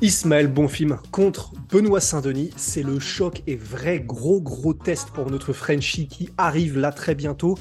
Ismaël 0.00 0.46
Bonfim 0.46 0.96
contre 1.10 1.52
Benoît 1.72 2.00
Saint-Denis, 2.00 2.50
c'est 2.56 2.84
le 2.84 3.00
choc 3.00 3.42
et 3.48 3.56
vrai 3.56 3.98
gros 3.98 4.40
gros 4.40 4.72
test 4.72 5.10
pour 5.10 5.28
notre 5.28 5.52
Frenchie 5.52 6.06
qui 6.06 6.28
arrive 6.38 6.78
là 6.78 6.92
très 6.92 7.16
bientôt. 7.16 7.58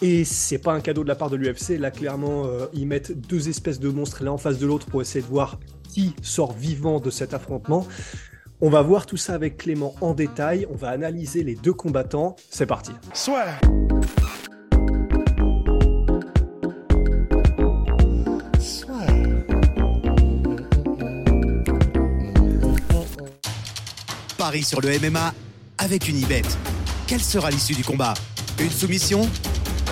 Et 0.00 0.24
c'est 0.24 0.58
pas 0.58 0.72
un 0.72 0.80
cadeau 0.80 1.02
de 1.02 1.08
la 1.08 1.16
part 1.16 1.30
de 1.30 1.36
l'UFC, 1.36 1.78
là 1.80 1.90
clairement 1.90 2.46
euh, 2.46 2.66
ils 2.74 2.86
mettent 2.86 3.12
deux 3.26 3.48
espèces 3.48 3.80
de 3.80 3.88
monstres 3.88 4.22
l'un 4.22 4.32
en 4.32 4.38
face 4.38 4.58
de 4.58 4.66
l'autre 4.66 4.86
pour 4.86 5.02
essayer 5.02 5.22
de 5.22 5.28
voir 5.28 5.58
qui 5.88 6.14
sort 6.22 6.52
vivant 6.52 7.00
de 7.00 7.10
cet 7.10 7.34
affrontement. 7.34 7.86
On 8.60 8.70
va 8.70 8.82
voir 8.82 9.04
tout 9.04 9.16
ça 9.16 9.34
avec 9.34 9.56
Clément 9.56 9.96
en 10.00 10.14
détail, 10.14 10.68
on 10.70 10.76
va 10.76 10.90
analyser 10.90 11.42
les 11.42 11.56
deux 11.56 11.72
combattants. 11.72 12.36
C'est 12.50 12.66
parti. 12.66 12.92
Soit. 13.12 13.46
Paris 24.54 24.62
sur 24.62 24.80
le 24.80 25.00
MMA 25.00 25.34
avec 25.78 26.08
une 26.08 26.16
ibet. 26.16 26.42
Quelle 27.08 27.20
sera 27.20 27.50
l'issue 27.50 27.74
du 27.74 27.82
combat? 27.82 28.14
Une 28.60 28.70
soumission? 28.70 29.22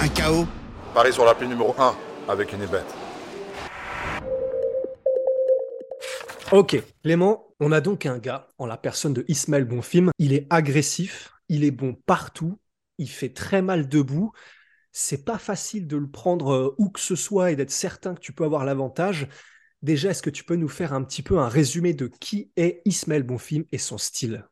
Un 0.01 0.07
chaos? 0.07 0.47
Paris 0.95 1.13
sur 1.13 1.25
la 1.25 1.35
pluie 1.35 1.49
numéro 1.49 1.75
1 1.77 1.97
avec 2.29 2.53
une 2.53 2.65
bête. 2.67 2.87
Ok, 6.53 6.81
Clément, 7.03 7.53
on 7.59 7.73
a 7.73 7.81
donc 7.81 8.07
un 8.07 8.19
gars 8.19 8.47
en 8.57 8.67
la 8.67 8.77
personne 8.77 9.13
de 9.13 9.25
Ismaël 9.27 9.65
Bonfim. 9.65 10.11
Il 10.21 10.33
est 10.33 10.47
agressif, 10.49 11.33
il 11.49 11.65
est 11.65 11.73
bon 11.73 11.97
partout, 12.07 12.61
il 12.99 13.11
fait 13.11 13.35
très 13.35 13.63
mal 13.63 13.89
debout. 13.89 14.31
C'est 14.93 15.25
pas 15.25 15.39
facile 15.39 15.89
de 15.89 15.97
le 15.97 16.09
prendre 16.09 16.53
euh, 16.53 16.75
où 16.79 16.89
que 16.89 17.01
ce 17.01 17.17
soit 17.17 17.51
et 17.51 17.57
d'être 17.57 17.73
certain 17.73 18.15
que 18.15 18.21
tu 18.21 18.33
peux 18.33 18.45
avoir 18.45 18.65
l'avantage. 18.65 19.27
Déjà, 19.83 20.11
est-ce 20.11 20.23
que 20.23 20.31
tu 20.31 20.45
peux 20.45 20.55
nous 20.55 20.69
faire 20.69 20.93
un 20.93 21.03
petit 21.03 21.23
peu 21.23 21.41
un 21.41 21.49
résumé 21.49 21.95
de 21.95 22.07
qui 22.07 22.53
est 22.55 22.81
Ismaël 22.85 23.25
Bonfim 23.25 23.65
et 23.73 23.79
son 23.79 23.99
style? 23.99 24.47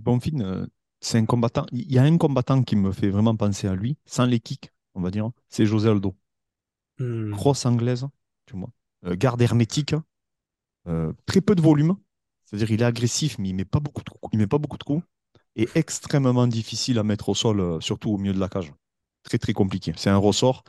Bonfim, 0.00 0.40
euh, 0.40 0.66
c'est 1.00 1.18
un 1.18 1.26
combattant. 1.26 1.66
Il 1.72 1.90
y 1.92 1.98
a 1.98 2.02
un 2.02 2.18
combattant 2.18 2.62
qui 2.62 2.76
me 2.76 2.92
fait 2.92 3.10
vraiment 3.10 3.36
penser 3.36 3.68
à 3.68 3.74
lui, 3.74 3.96
sans 4.06 4.26
les 4.26 4.40
kicks, 4.40 4.72
on 4.94 5.00
va 5.02 5.10
dire. 5.10 5.30
C'est 5.48 5.66
José 5.66 5.88
Aldo. 5.90 6.16
Hmm. 6.98 7.30
Crosse 7.32 7.66
anglaise, 7.66 8.06
tu 8.46 8.56
vois. 8.56 8.70
Euh, 9.06 9.16
garde 9.16 9.40
hermétique. 9.42 9.94
euh, 10.88 11.12
très 11.26 11.40
peu 11.40 11.54
de 11.54 11.62
volume. 11.62 11.96
C'est-à-dire 12.44 12.70
il 12.72 12.82
est 12.82 12.84
agressif, 12.84 13.38
mais 13.38 13.50
il 13.50 13.52
ne 13.52 13.58
met, 13.58 13.64
pas 13.64 13.80
beaucoup 13.80 14.02
de 14.04 14.10
coups- 14.10 14.30
il 14.32 14.38
met 14.38 14.46
pas 14.46 14.58
beaucoup 14.58 14.78
de 14.78 14.84
coups. 14.84 15.04
Et 15.56 15.68
extrêmement 15.74 16.46
difficile 16.46 16.98
à 16.98 17.04
mettre 17.04 17.28
au 17.30 17.34
sol, 17.34 17.60
euh, 17.60 17.80
surtout 17.80 18.10
au 18.10 18.18
milieu 18.18 18.34
de 18.34 18.40
la 18.40 18.48
cage. 18.48 18.72
Très, 19.24 19.38
très 19.38 19.52
compliqué. 19.54 19.92
C'est 19.96 20.10
un 20.10 20.16
ressort. 20.18 20.64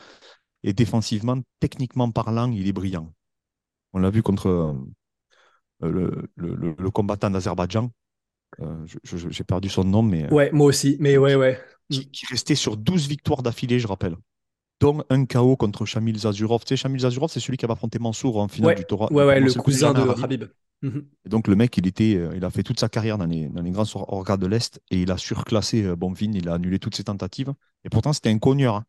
Et 0.63 0.73
défensivement, 0.73 1.39
techniquement 1.59 2.11
parlant, 2.11 2.51
il 2.51 2.67
est 2.67 2.73
brillant. 2.73 3.13
On 3.93 3.99
l'a 3.99 4.09
vu 4.11 4.23
contre 4.23 4.75
le, 5.81 6.29
le- 6.35 6.55
le- 6.55 6.75
le 6.77 6.91
combattant 6.91 7.29
d'Azerbaïdjan. 7.29 7.91
Euh, 8.61 8.85
J'ai 9.29 9.43
perdu 9.43 9.69
son 9.69 9.83
nom, 9.83 10.01
mais 10.03 10.25
euh, 10.25 10.33
Ouais, 10.33 10.51
moi 10.51 10.67
aussi, 10.67 10.97
mais 10.99 11.17
ouais, 11.17 11.35
ouais. 11.35 11.59
qui, 11.89 12.09
qui 12.09 12.25
restait 12.27 12.55
sur 12.55 12.77
12 12.77 13.07
victoires 13.07 13.43
d'affilée, 13.43 13.79
je 13.79 13.87
rappelle. 13.87 14.15
Dont 14.79 15.03
un 15.09 15.25
KO 15.25 15.55
contre 15.55 15.85
Shamil 15.85 16.17
Zazurov. 16.19 16.61
Tu 16.65 16.69
sais, 16.69 16.77
Shamil 16.77 17.01
Zazurov, 17.01 17.29
c'est 17.31 17.39
celui 17.39 17.57
qui 17.57 17.65
avait 17.65 17.73
affronté 17.73 17.99
Mansour 17.99 18.37
en 18.37 18.47
finale 18.47 18.69
Ouais, 18.71 18.75
du 18.75 18.85
Torah. 18.85 19.11
Ouais, 19.13 19.25
ouais, 19.25 19.39
le 19.39 19.53
cousin 19.53 19.93
de 19.93 20.01
Habib. 20.23 20.45
Mhm. 20.81 21.05
Et 21.25 21.29
donc 21.29 21.47
le 21.47 21.55
mec, 21.55 21.77
il 21.77 21.87
était, 21.87 22.15
euh, 22.15 22.33
il 22.35 22.43
a 22.43 22.49
fait 22.49 22.63
toute 22.63 22.77
sa 22.79 22.89
carrière 22.89 23.17
dans 23.17 23.25
les, 23.25 23.47
dans 23.47 23.61
les 23.61 23.71
grands 23.71 23.85
or- 23.95 24.11
orgas 24.11 24.35
de 24.35 24.45
l'Est 24.47 24.81
et 24.91 25.01
il 25.03 25.11
a 25.11 25.17
surclassé 25.17 25.95
Bonfim, 25.95 26.31
il 26.33 26.49
a 26.49 26.55
annulé 26.55 26.77
toutes 26.79 26.95
ses 26.97 27.05
tentatives. 27.05 27.53
Et 27.85 27.89
pourtant, 27.89 28.11
c'était 28.11 28.29
un 28.29 28.39
cogneur. 28.39 28.75
hein. 28.75 28.83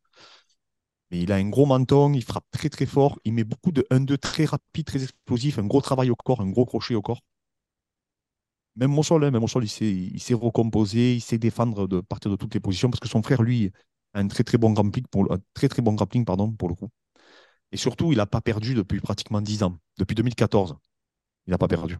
Mais 1.11 1.19
il 1.19 1.31
a 1.31 1.35
un 1.35 1.49
gros 1.49 1.65
menton, 1.65 2.13
il 2.13 2.23
frappe 2.23 2.45
très 2.51 2.69
très 2.69 2.85
fort, 2.85 3.19
il 3.25 3.33
met 3.33 3.43
beaucoup 3.43 3.71
de 3.71 3.85
1-2 3.91 4.17
très 4.17 4.45
rapide, 4.45 4.85
très 4.85 5.03
explosif, 5.03 5.59
un 5.59 5.65
gros 5.65 5.81
travail 5.81 6.09
au 6.09 6.15
corps, 6.15 6.41
un 6.41 6.49
gros 6.49 6.65
crochet 6.65 6.95
au 6.95 7.01
corps. 7.01 7.21
Même 8.75 8.97
au 8.97 9.03
sol, 9.03 9.23
hein, 9.23 9.31
même 9.31 9.43
il 9.61 9.69
s'est 9.69 9.85
il 9.93 10.19
s'est 10.19 10.33
recomposé, 10.33 11.15
il 11.15 11.21
sait 11.21 11.37
défendre 11.37 11.87
de 11.87 12.01
partir 12.01 12.29
de 12.29 12.35
toutes 12.35 12.53
les 12.53 12.59
positions 12.59 12.89
parce 12.89 12.99
que 12.99 13.07
son 13.07 13.23
frère, 13.23 13.41
lui, 13.41 13.71
a 14.13 14.19
un 14.19 14.27
très 14.27 14.43
très 14.43 14.57
bon 14.57 14.71
grappling 14.71 15.05
pour, 15.09 15.23
le- 15.25 15.33
un 15.33 15.37
très 15.53 15.69
très 15.69 15.81
bon 15.81 15.93
grappling, 15.93 16.25
pardon, 16.25 16.51
pour 16.51 16.67
le 16.69 16.75
coup. 16.75 16.89
Et 17.71 17.77
surtout, 17.77 18.11
il 18.13 18.17
n'a 18.17 18.25
pas 18.27 18.41
perdu 18.41 18.75
depuis 18.75 18.99
pratiquement 19.01 19.41
10 19.41 19.63
ans, 19.63 19.77
depuis 19.99 20.15
2014 20.15 20.75
il 21.47 21.51
n'a 21.51 21.57
pas 21.59 21.67
perdu. 21.67 21.97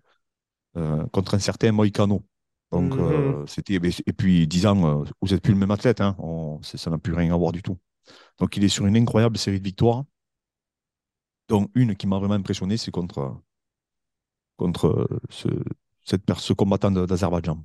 Euh, 0.77 1.05
contre 1.07 1.35
un 1.35 1.39
certain 1.39 1.71
Moïcano. 1.71 2.23
Donc, 2.71 2.97
Mhm. 2.97 3.03
euh, 3.03 3.45
c'était. 3.47 3.75
Et 3.75 4.13
puis, 4.13 4.47
10 4.47 4.65
ans, 4.67 5.01
euh, 5.03 5.05
vous 5.21 5.29
n'êtes 5.29 5.41
plus 5.43 5.53
le 5.53 5.59
même 5.59 5.71
athlète. 5.71 6.01
Hein. 6.01 6.15
On- 6.19 6.61
ça 6.63 6.89
n'a 6.91 6.97
plus 6.99 7.13
rien 7.13 7.33
à 7.33 7.37
voir 7.37 7.51
du 7.53 7.63
tout. 7.63 7.77
Donc, 8.39 8.57
il 8.57 8.63
est 8.65 8.69
sur 8.69 8.85
une 8.87 8.97
incroyable 8.97 9.37
série 9.37 9.59
de 9.59 9.65
victoires. 9.65 10.05
dont 11.47 11.69
une 11.73 11.95
qui 11.95 12.05
m'a 12.05 12.19
vraiment 12.19 12.35
impressionné, 12.35 12.77
c'est 12.77 12.91
contre, 12.91 13.41
contre 14.57 15.07
ce, 15.29 15.47
cette, 16.05 16.23
ce 16.37 16.53
combattant 16.53 16.91
d'Azerbaïdjan. 16.91 17.63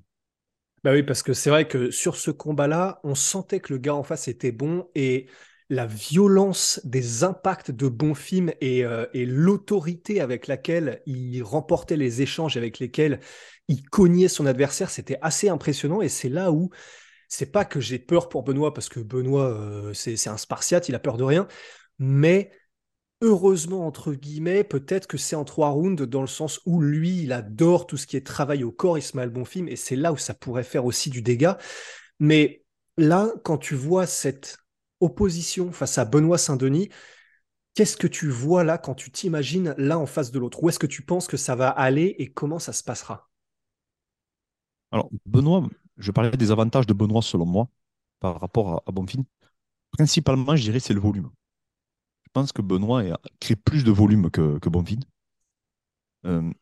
Bah 0.83 0.93
oui, 0.93 1.03
parce 1.03 1.23
que 1.23 1.35
c'est 1.35 1.51
vrai 1.51 1.69
que 1.69 1.91
sur 1.91 2.17
ce 2.17 2.31
combat-là, 2.31 3.01
on 3.05 3.15
sentait 3.15 3.61
que 3.61 3.73
le 3.75 3.79
gars 3.79 3.95
en 3.95 4.03
face 4.03 4.29
était 4.29 4.51
bon 4.53 4.89
et 4.95 5.27
la 5.69 5.87
violence 5.87 6.81
des 6.85 7.23
impacts 7.23 7.71
de 7.71 7.87
Bonfim 7.87 8.49
et, 8.61 8.85
euh, 8.85 9.07
et 9.15 9.25
l'autorité 9.27 10.21
avec 10.21 10.47
laquelle 10.49 11.01
il 11.07 11.43
remportait 11.43 11.97
les 11.97 12.23
échanges, 12.23 12.57
avec 12.57 12.79
lesquels 12.81 13.21
il 13.69 13.83
cognait 13.89 14.27
son 14.29 14.47
adversaire, 14.47 14.91
c'était 14.91 15.19
assez 15.23 15.49
impressionnant 15.49 16.01
et 16.01 16.09
c'est 16.09 16.29
là 16.29 16.51
où 16.51 16.71
c'est 17.29 17.53
pas 17.53 17.65
que 17.65 17.79
j'ai 17.79 18.01
peur 18.01 18.29
pour 18.29 18.43
Benoît 18.43 18.75
parce 18.75 18.89
que 18.89 18.99
Benoît, 18.99 19.49
euh, 19.49 19.95
c'est 19.95 20.29
un 20.29 20.37
Spartiate, 20.37 20.89
il 20.89 20.95
a 20.97 20.99
peur 20.99 21.17
de 21.17 21.25
rien, 21.25 21.47
mais 22.01 22.51
heureusement, 23.21 23.87
entre 23.87 24.13
guillemets, 24.15 24.65
peut-être 24.65 25.07
que 25.07 25.19
c'est 25.19 25.37
en 25.37 25.45
trois 25.45 25.71
rounds 25.71 26.03
dans 26.07 26.21
le 26.21 26.27
sens 26.27 26.61
où 26.67 26.81
lui, 26.81 27.23
il 27.23 27.33
adore 27.33 27.87
tout 27.87 27.97
ce 27.97 28.07
qui 28.07 28.17
est 28.17 28.27
travail 28.27 28.65
au 28.65 28.73
corps, 28.73 28.99
Ismaël 28.99 29.31
Bonfim, 29.31 29.67
et 29.67 29.77
c'est 29.77 29.97
là 29.97 30.13
où 30.13 30.17
ça 30.17 30.35
pourrait 30.35 30.65
faire 30.65 30.85
aussi 30.85 31.11
du 31.11 31.23
dégât. 31.23 31.59
Mais 32.19 32.65
là, 32.97 33.33
quand 33.45 33.59
tu 33.59 33.75
vois 33.75 34.07
cette 34.07 34.59
opposition 35.01 35.73
face 35.73 35.99
à 35.99 36.05
Benoît 36.05 36.39
Saint-Denis, 36.39 36.91
qu'est-ce 37.75 37.97
que 37.97 38.07
tu 38.07 38.29
vois 38.29 38.65
là 38.65 38.79
quand 38.79 38.95
tu 38.95 39.11
t'imagines 39.11 39.75
l'un 39.79 39.99
en 39.99 40.07
face 40.07 40.31
de 40.31 40.39
l'autre? 40.39 40.63
Où 40.63 40.69
est-ce 40.69 40.79
que 40.79 40.87
tu 40.87 41.03
penses 41.03 41.27
que 41.27 41.37
ça 41.37 41.55
va 41.55 41.69
aller 41.71 42.15
et 42.19 42.33
comment 42.33 42.59
ça 42.59 42.73
se 42.73 42.85
passera? 42.85 43.31
Alors, 44.93 45.11
Benoît, 45.27 45.69
je 45.99 46.11
parlais 46.13 46.31
des 46.37 46.51
avantages 46.51 46.87
de 46.87 46.93
Benoît 46.93 47.23
selon 47.23 47.47
moi 47.47 47.69
par 48.21 48.41
rapport 48.41 48.75
à, 48.75 48.83
à 48.87 48.93
Bonfim. 48.93 49.25
Principalement, 49.93 50.57
je 50.57 50.63
dirais, 50.63 50.81
c'est 50.81 50.95
le 50.95 51.01
volume. 51.01 51.31
Je 52.31 52.41
pense 52.41 52.51
que 52.53 52.61
Benoît 52.63 53.03
a- 53.03 53.21
crée 53.39 53.55
plus 53.57 53.85
de 53.85 53.93
volume 53.93 54.31
que, 54.33 54.59
que. 54.59 54.69
Euh, 56.25 56.53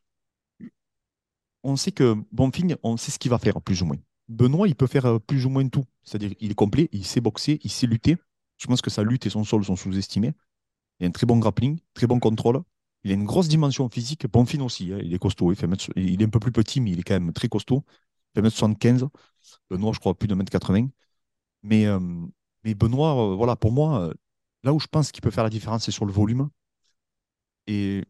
on 1.65 1.77
sait 1.77 1.93
que 1.93 2.15
Bonfim, 2.33 2.69
on 2.83 2.97
sait 2.97 3.11
ce 3.11 3.19
qu'il 3.19 3.31
va 3.31 3.39
faire, 3.39 3.61
plus 3.61 3.83
ou 3.83 3.87
moins. 3.87 3.97
Benoît, 4.29 4.69
il 4.69 4.75
peut 4.75 4.87
faire 4.87 5.07
euh, 5.07 5.19
plus 5.19 5.47
ou 5.47 5.51
moins 5.51 5.67
tout. 5.69 5.85
C'est-à-dire, 6.03 6.33
il 6.41 6.51
est 6.51 6.55
complet, 6.55 6.89
il 6.93 7.05
sait 7.05 7.21
boxer, 7.21 7.59
il 7.63 7.71
sait 7.71 7.87
lutter. 7.87 8.17
Je 8.59 8.67
pense 8.67 8.83
que 8.83 8.91
sa 8.91 9.03
lutte 9.03 9.27
et 9.27 9.31
son 9.31 9.45
sol 9.45 9.65
sont 9.65 9.77
sous-estimés. 9.77 10.33
Il 11.01 11.07
a 11.07 11.09
un 11.09 11.13
très 11.13 11.27
bon 11.27 11.39
grappling, 11.39 11.79
très 11.95 12.07
bon 12.07 12.21
contrôle. 12.21 12.63
Il 13.05 13.13
a 13.13 13.15
une 13.15 13.25
grosse 13.27 13.49
dimension 13.49 13.89
physique. 13.91 14.27
Bonfim 14.33 14.63
aussi, 14.63 14.93
hein, 14.93 15.01
il 15.03 15.15
est 15.15 15.19
costaud. 15.19 15.53
Il, 15.53 15.57
fait 15.57 15.69
il 15.97 16.23
est 16.23 16.27
un 16.27 16.29
peu 16.31 16.41
plus 16.41 16.53
petit, 16.53 16.81
mais 16.81 16.93
il 16.93 17.01
est 17.01 17.05
quand 17.05 17.15
même 17.21 17.33
très 17.33 17.49
costaud. 17.49 17.85
Il 17.89 18.37
fait 18.37 18.41
1m75. 18.41 19.09
Benoît, 19.71 19.93
je 19.95 20.01
crois, 20.01 20.15
plus 20.17 20.29
de 20.29 20.35
1m80. 20.35 20.89
Mais, 21.63 21.87
euh, 21.87 22.01
mais 22.65 22.75
Benoît, 22.75 23.37
voilà, 23.37 23.57
pour 23.57 23.73
moi, 23.73 24.13
là 24.63 24.73
où 24.73 24.81
je 24.81 24.87
pense 24.87 25.13
qu'il 25.13 25.23
peut 25.23 25.31
faire 25.31 25.45
la 25.45 25.51
différence, 25.51 25.85
c'est 25.85 25.91
sur 25.93 26.07
le 26.07 26.13
volume. 26.13 26.49
Et 27.67 28.05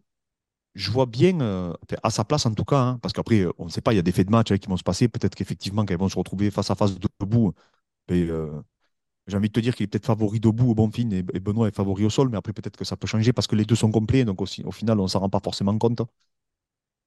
je 0.74 0.90
vois 0.90 1.06
bien, 1.06 1.40
euh, 1.40 1.74
à 2.02 2.10
sa 2.10 2.24
place 2.24 2.46
en 2.46 2.54
tout 2.54 2.64
cas, 2.64 2.80
hein, 2.80 2.98
parce 3.02 3.12
qu'après, 3.14 3.40
euh, 3.42 3.52
on 3.58 3.66
ne 3.66 3.70
sait 3.70 3.80
pas, 3.82 3.92
il 3.92 3.96
y 3.96 3.98
a 3.98 4.02
des 4.02 4.12
faits 4.12 4.26
de 4.28 4.32
match 4.32 4.52
hein, 4.52 4.58
qui 4.58 4.68
vont 4.68 4.76
se 4.76 4.84
passer. 4.84 5.08
Peut-être 5.08 5.34
qu'effectivement, 5.34 5.84
quand 5.86 5.94
ils 5.94 5.98
vont 6.00 6.08
se 6.08 6.18
retrouver 6.18 6.50
face 6.50 6.70
à 6.70 6.74
face 6.74 6.96
debout, 7.20 7.54
ben, 8.08 8.28
euh, 8.30 8.62
j'ai 9.28 9.36
envie 9.36 9.48
de 9.48 9.52
te 9.54 9.60
dire 9.60 9.74
qu'il 9.76 9.84
est 9.84 9.88
peut-être 9.88 10.06
favori 10.06 10.40
debout 10.40 10.70
au 10.70 10.74
bon 10.76 10.90
fin 10.90 11.10
et, 11.10 11.18
et 11.34 11.40
Benoît 11.40 11.68
est 11.68 11.76
favori 11.76 12.04
au 12.06 12.10
sol, 12.10 12.30
mais 12.30 12.38
après, 12.38 12.52
peut-être 12.54 12.76
que 12.78 12.84
ça 12.84 12.96
peut 12.96 13.06
changer 13.08 13.32
parce 13.34 13.46
que 13.48 13.56
les 13.56 13.64
deux 13.66 13.76
sont 13.76 13.92
complets. 13.92 14.24
Donc, 14.24 14.42
aussi, 14.42 14.64
au 14.64 14.72
final, 14.72 15.00
on 15.00 15.04
ne 15.04 15.08
s'en 15.08 15.20
rend 15.20 15.30
pas 15.30 15.40
forcément 15.42 15.78
compte. 15.78 16.02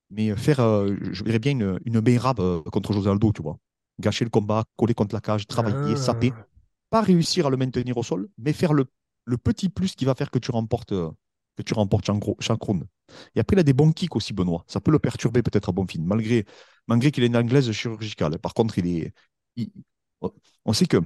Mais 0.10 0.36
faire, 0.36 0.60
euh, 0.60 0.96
je 1.12 1.24
verrais 1.24 1.40
bien 1.40 1.54
une, 1.54 1.80
une 1.86 1.98
euh, 1.98 2.62
contre 2.72 2.94
José 2.94 3.10
Aldo, 3.10 3.32
tu 3.32 3.42
vois. 3.42 3.58
Gâcher 4.00 4.26
le 4.26 4.30
combat, 4.30 4.66
coller 4.76 4.94
contre 4.94 5.16
la 5.16 5.22
cage, 5.22 5.48
travailler, 5.48 5.94
Ah. 5.94 5.96
saper. 5.96 6.34
Pas 6.90 7.02
réussir 7.02 7.48
à 7.48 7.50
le 7.50 7.58
maintenir 7.58 7.98
au 7.98 8.04
sol, 8.04 8.28
mais 8.38 8.52
faire 8.54 8.74
le, 8.74 8.86
le 9.26 9.38
petit 9.38 9.70
plus 9.70 9.96
qui 9.96 10.06
va 10.06 10.16
faire 10.16 10.32
que 10.32 10.40
tu 10.40 10.52
remportes, 10.52 10.92
euh, 10.94 11.12
que 11.58 11.64
tu 11.64 11.74
remportes. 11.74 12.10
Et 13.36 13.40
après, 13.40 13.56
il 13.56 13.60
a 13.60 13.64
des 13.64 13.74
bons 13.74 13.92
kicks 13.92 14.16
aussi, 14.16 14.34
Benoît. 14.34 14.64
Ça 14.68 14.80
peut 14.80 14.92
le 14.92 15.00
perturber 15.00 15.42
peut-être 15.44 15.70
à 15.70 15.72
Bonfim, 15.72 16.02
malgré, 16.04 16.46
malgré 16.88 17.12
qu'il 17.12 17.24
ait 17.24 17.28
une 17.28 17.38
anglaise 17.38 17.72
chirurgicale. 17.72 18.40
Par 18.40 18.54
contre, 18.54 18.78
il 18.78 18.88
est, 18.88 19.14
on 20.66 20.74
sait 20.74 20.86
que 20.86 20.98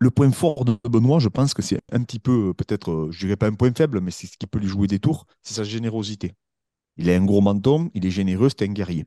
le 0.00 0.10
point 0.10 0.30
fort 0.30 0.64
de 0.64 0.78
Benoît, 0.88 1.18
je 1.18 1.28
pense 1.28 1.54
que 1.54 1.62
c'est 1.62 1.80
un 1.92 2.02
petit 2.04 2.18
peu, 2.20 2.54
peut-être, 2.54 2.90
euh, 2.90 3.10
je 3.10 3.26
dirais 3.26 3.36
pas 3.36 3.48
un 3.48 3.54
point 3.54 3.72
faible, 3.74 4.00
mais 4.00 4.10
c'est 4.10 4.26
ce 4.28 4.36
qui 4.38 4.46
peut 4.46 4.58
lui 4.58 4.68
jouer 4.68 4.86
des 4.86 5.00
tours, 5.00 5.26
c'est 5.42 5.54
sa 5.54 5.64
générosité. 5.64 6.34
Il 6.96 7.10
a 7.10 7.16
un 7.16 7.24
gros 7.24 7.40
menton, 7.40 7.90
il 7.94 8.06
est 8.06 8.10
généreux, 8.10 8.48
c'est 8.50 8.64
un 8.64 8.72
guerrier. 8.72 9.06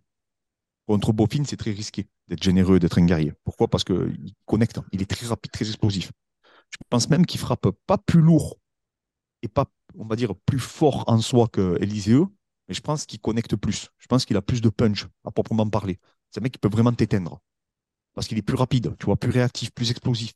Contre 0.87 1.13
Bofin, 1.13 1.43
c'est 1.45 1.57
très 1.57 1.71
risqué 1.71 2.07
d'être 2.27 2.43
généreux, 2.43 2.79
d'être 2.79 2.99
un 2.99 3.05
guerrier. 3.05 3.33
Pourquoi? 3.43 3.69
Parce 3.69 3.83
qu'il 3.83 4.33
connecte, 4.45 4.79
il 4.91 5.01
est 5.01 5.05
très 5.09 5.27
rapide, 5.27 5.51
très 5.51 5.67
explosif. 5.67 6.11
Je 6.73 6.85
pense 6.89 7.09
même 7.09 7.25
qu'il 7.25 7.39
frappe 7.39 7.69
pas 7.87 7.97
plus 7.97 8.21
lourd 8.21 8.57
et 9.41 9.47
pas, 9.47 9.65
on 9.97 10.05
va 10.05 10.15
dire, 10.15 10.35
plus 10.45 10.59
fort 10.59 11.03
en 11.07 11.19
soi 11.19 11.47
que 11.47 11.77
mais 12.67 12.75
je 12.75 12.81
pense 12.81 13.05
qu'il 13.05 13.19
connecte 13.19 13.55
plus. 13.55 13.89
Je 13.97 14.07
pense 14.07 14.25
qu'il 14.25 14.37
a 14.37 14.41
plus 14.41 14.61
de 14.61 14.69
punch, 14.69 15.07
à 15.25 15.31
proprement 15.31 15.69
parler. 15.69 15.99
C'est 16.29 16.39
un 16.39 16.43
mec 16.43 16.53
qui 16.53 16.59
peut 16.59 16.69
vraiment 16.69 16.93
t'éteindre. 16.93 17.41
Parce 18.13 18.27
qu'il 18.27 18.37
est 18.37 18.43
plus 18.43 18.55
rapide, 18.55 18.95
tu 18.99 19.05
vois, 19.05 19.17
plus 19.17 19.31
réactif, 19.31 19.71
plus 19.71 19.91
explosif. 19.91 20.33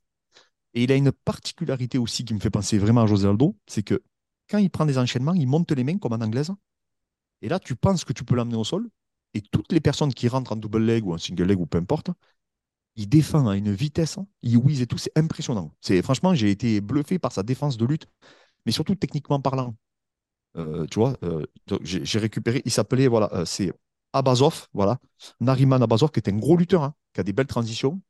Et 0.74 0.84
il 0.84 0.92
a 0.92 0.96
une 0.96 1.12
particularité 1.12 1.98
aussi 1.98 2.26
qui 2.26 2.34
me 2.34 2.40
fait 2.40 2.50
penser 2.50 2.78
vraiment 2.78 3.02
à 3.02 3.08
José 3.08 3.28
Aldo, 3.28 3.58
c'est 3.68 3.84
que 3.84 4.04
quand 4.50 4.58
il 4.58 4.70
prend 4.70 4.86
des 4.86 4.98
enchaînements, 4.98 5.34
il 5.34 5.48
monte 5.48 5.72
les 5.72 5.84
mains 5.84 5.98
comme 5.98 6.14
en 6.14 6.22
anglaise. 6.22 6.52
Et 7.42 7.50
là, 7.50 7.60
tu 7.60 7.76
penses 7.76 8.04
que 8.04 8.14
tu 8.14 8.24
peux 8.24 8.36
l'amener 8.36 8.58
au 8.58 8.64
sol. 8.64 8.90
Et 9.34 9.42
toutes 9.42 9.72
les 9.72 9.82
personnes 9.82 10.14
qui 10.14 10.28
rentrent 10.28 10.54
en 10.54 10.56
double 10.56 10.80
leg 10.84 11.06
ou 11.06 11.14
en 11.14 11.18
single 11.18 11.44
leg 11.44 11.60
ou 11.60 11.66
peu 11.66 11.78
importe, 11.78 12.10
il 12.96 13.10
défend 13.10 13.48
à 13.48 13.56
une 13.58 13.72
vitesse, 13.74 14.18
il 14.42 14.58
whiz 14.58 14.82
et 14.82 14.88
tout, 14.88 14.98
c'est 14.98 15.18
impressionnant. 15.18 15.74
C'est 15.82 16.02
franchement, 16.02 16.34
j'ai 16.34 16.52
été 16.52 16.82
bluffé 16.82 17.20
par 17.20 17.32
sa 17.32 17.44
défense 17.44 17.78
de 17.78 17.86
lutte, 17.86 18.08
mais 18.66 18.72
surtout 18.72 18.96
techniquement 18.96 19.42
parlant. 19.42 19.76
Euh, 20.58 20.86
tu 20.88 21.00
vois, 21.00 21.18
euh, 21.24 21.46
j'ai 21.82 22.20
récupéré, 22.20 22.62
il 22.66 22.72
s'appelait, 22.72 23.08
voilà, 23.08 23.30
euh, 23.34 23.46
c'est 23.46 23.74
Abazov, 24.14 24.68
voilà, 24.74 25.00
Nariman 25.42 25.82
Abazov, 25.84 26.12
qui 26.12 26.20
est 26.20 26.30
un 26.30 26.38
gros 26.38 26.56
lutteur, 26.58 26.84
hein, 26.84 26.96
qui 27.14 27.20
a 27.22 27.24
des 27.24 27.34
belles 27.34 27.48
transitions. 27.48 28.02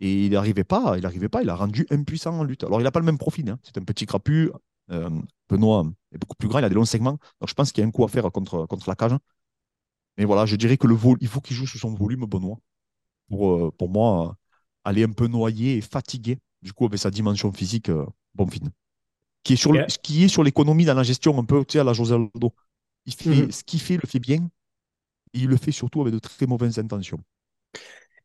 Et 0.00 0.26
il 0.26 0.32
n'arrivait 0.32 0.64
pas, 0.64 0.96
il 0.96 1.02
n'arrivait 1.02 1.28
pas, 1.28 1.42
il 1.42 1.50
a 1.50 1.54
rendu 1.56 1.86
impuissant 1.90 2.38
en 2.38 2.44
lutte. 2.44 2.64
Alors, 2.64 2.80
il 2.80 2.84
n'a 2.84 2.90
pas 2.92 3.00
le 3.00 3.06
même 3.06 3.18
profil, 3.18 3.48
hein, 3.50 3.58
c'est 3.62 3.78
un 3.78 3.84
petit 3.84 4.06
crapu. 4.06 4.50
Benoît 5.48 5.86
est 6.12 6.18
beaucoup 6.18 6.34
plus 6.36 6.48
grand, 6.48 6.58
il 6.58 6.64
a 6.64 6.68
des 6.68 6.74
longs 6.74 6.84
segments. 6.84 7.18
Donc, 7.40 7.48
je 7.48 7.54
pense 7.54 7.70
qu'il 7.72 7.82
y 7.82 7.84
a 7.84 7.88
un 7.88 7.90
coup 7.92 8.04
à 8.04 8.08
faire 8.08 8.30
contre, 8.32 8.66
contre 8.66 8.88
la 8.88 8.96
cage. 8.96 9.12
Mais 10.16 10.24
voilà, 10.24 10.46
je 10.46 10.56
dirais 10.56 10.76
que 10.76 10.86
le 10.86 10.94
vol, 10.94 11.16
il 11.20 11.28
faut 11.28 11.40
qu'il 11.40 11.56
joue 11.56 11.66
sur 11.66 11.80
son 11.80 11.94
volume, 11.94 12.24
Benoît. 12.26 12.58
Pour, 13.30 13.72
pour 13.74 13.88
moi, 13.88 14.36
aller 14.84 15.04
un 15.04 15.12
peu 15.12 15.28
noyé 15.28 15.78
et 15.78 15.80
fatigué, 15.80 16.38
du 16.62 16.74
coup, 16.74 16.84
avec 16.86 16.98
sa 16.98 17.10
dimension 17.10 17.52
physique, 17.52 17.90
bon 18.34 18.46
film 18.46 18.70
qui 19.42 19.54
est 19.54 19.56
sur, 19.56 19.72
qui 20.02 20.24
est 20.24 20.28
sur 20.28 20.42
l'économie 20.42 20.84
dans 20.84 20.94
la 20.94 21.02
gestion, 21.02 21.38
un 21.38 21.44
peu, 21.44 21.64
tu 21.64 21.74
sais, 21.74 21.78
à 21.80 21.84
la 21.84 21.92
José 21.92 22.14
Aldo. 22.14 22.54
Il 23.06 23.14
fait, 23.14 23.30
mhm. 23.30 23.50
Ce 23.50 23.64
qu'il 23.64 23.80
fait, 23.80 23.94
il 23.94 24.00
le 24.02 24.08
fait 24.08 24.18
bien. 24.18 24.48
Et 25.32 25.40
il 25.40 25.46
le 25.46 25.56
fait 25.56 25.72
surtout 25.72 26.00
avec 26.00 26.12
de 26.12 26.18
très 26.18 26.46
mauvaises 26.46 26.78
intentions. 26.78 27.20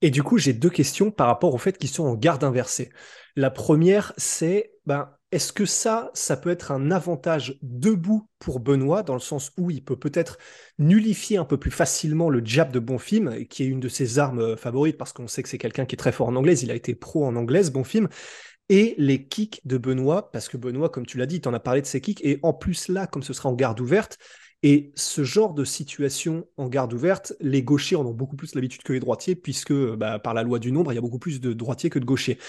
Et 0.05 0.11
du 0.11 0.21
coup, 0.21 0.37
j'ai 0.37 0.53
deux 0.53 0.69
questions 0.69 1.09
par 1.09 1.25
rapport 1.25 1.55
au 1.55 1.57
fait 1.57 1.79
qu'ils 1.79 1.89
sont 1.89 2.03
en 2.03 2.13
garde 2.13 2.43
inversée. 2.43 2.91
La 3.35 3.49
première, 3.49 4.13
c'est 4.17 4.73
ben, 4.85 5.09
est-ce 5.31 5.51
que 5.51 5.65
ça, 5.65 6.11
ça 6.13 6.37
peut 6.37 6.51
être 6.51 6.71
un 6.71 6.91
avantage 6.91 7.57
debout 7.63 8.29
pour 8.37 8.59
Benoît, 8.59 9.01
dans 9.01 9.15
le 9.15 9.19
sens 9.19 9.51
où 9.57 9.71
il 9.71 9.83
peut 9.83 9.97
peut-être 9.97 10.37
nullifier 10.77 11.37
un 11.37 11.43
peu 11.43 11.57
plus 11.57 11.71
facilement 11.71 12.29
le 12.29 12.45
jab 12.45 12.71
de 12.71 12.77
Bonfim, 12.77 13.45
qui 13.49 13.63
est 13.63 13.65
une 13.65 13.79
de 13.79 13.89
ses 13.89 14.19
armes 14.19 14.41
euh, 14.41 14.55
favorites, 14.55 14.99
parce 14.99 15.11
qu'on 15.11 15.27
sait 15.27 15.41
que 15.41 15.49
c'est 15.49 15.57
quelqu'un 15.57 15.87
qui 15.87 15.95
est 15.95 15.97
très 15.97 16.11
fort 16.11 16.27
en 16.27 16.35
anglaise, 16.35 16.61
il 16.61 16.69
a 16.69 16.75
été 16.75 16.93
pro 16.93 17.25
en 17.25 17.35
anglaise, 17.35 17.71
Bonfim, 17.71 18.07
et 18.69 18.93
les 18.99 19.25
kicks 19.25 19.59
de 19.65 19.79
Benoît, 19.79 20.29
parce 20.31 20.49
que 20.49 20.57
Benoît, 20.57 20.89
comme 20.89 21.07
tu 21.07 21.17
l'as 21.17 21.25
dit, 21.25 21.41
tu 21.41 21.49
en 21.49 21.53
as 21.55 21.59
parlé 21.59 21.81
de 21.81 21.87
ses 21.87 21.99
kicks, 21.99 22.23
et 22.23 22.37
en 22.43 22.53
plus 22.53 22.89
là, 22.89 23.07
comme 23.07 23.23
ce 23.23 23.33
sera 23.33 23.49
en 23.49 23.53
garde 23.53 23.81
ouverte, 23.81 24.19
et 24.67 24.91
ce 24.95 25.23
genre 25.23 25.53
de 25.53 25.63
situation 25.63 26.47
en 26.57 26.67
garde 26.67 26.91
ouverte, 26.91 27.33
les 27.39 27.61
gauchers 27.61 27.95
en 27.95 28.03
ont 28.03 28.15
beaucoup 28.15 28.35
plus 28.35 28.55
l'habitude 28.55 28.81
que 28.81 28.93
les 28.93 28.99
droitiers, 28.99 29.35
puisque 29.35 29.71
bah, 29.71 30.17
par 30.17 30.33
la 30.33 30.41
loi 30.41 30.57
du 30.57 30.71
nombre, 30.71 30.91
il 30.91 30.95
y 30.95 30.97
a 30.97 31.01
beaucoup 31.01 31.19
plus 31.19 31.39
de 31.39 31.53
droitiers 31.53 31.91
que 31.91 31.99
de 31.99 32.05
gauchers. 32.05 32.39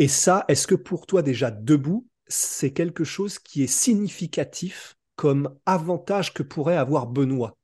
Et 0.00 0.08
ça, 0.08 0.44
est-ce 0.48 0.66
que 0.66 0.74
pour 0.74 1.06
toi 1.06 1.22
déjà 1.22 1.52
debout, 1.52 2.08
c'est 2.26 2.72
quelque 2.72 3.04
chose 3.04 3.38
qui 3.38 3.62
est 3.62 3.68
significatif 3.68 4.96
comme 5.14 5.54
avantage 5.64 6.34
que 6.34 6.42
pourrait 6.42 6.76
avoir 6.76 7.06
Benoît? 7.06 7.56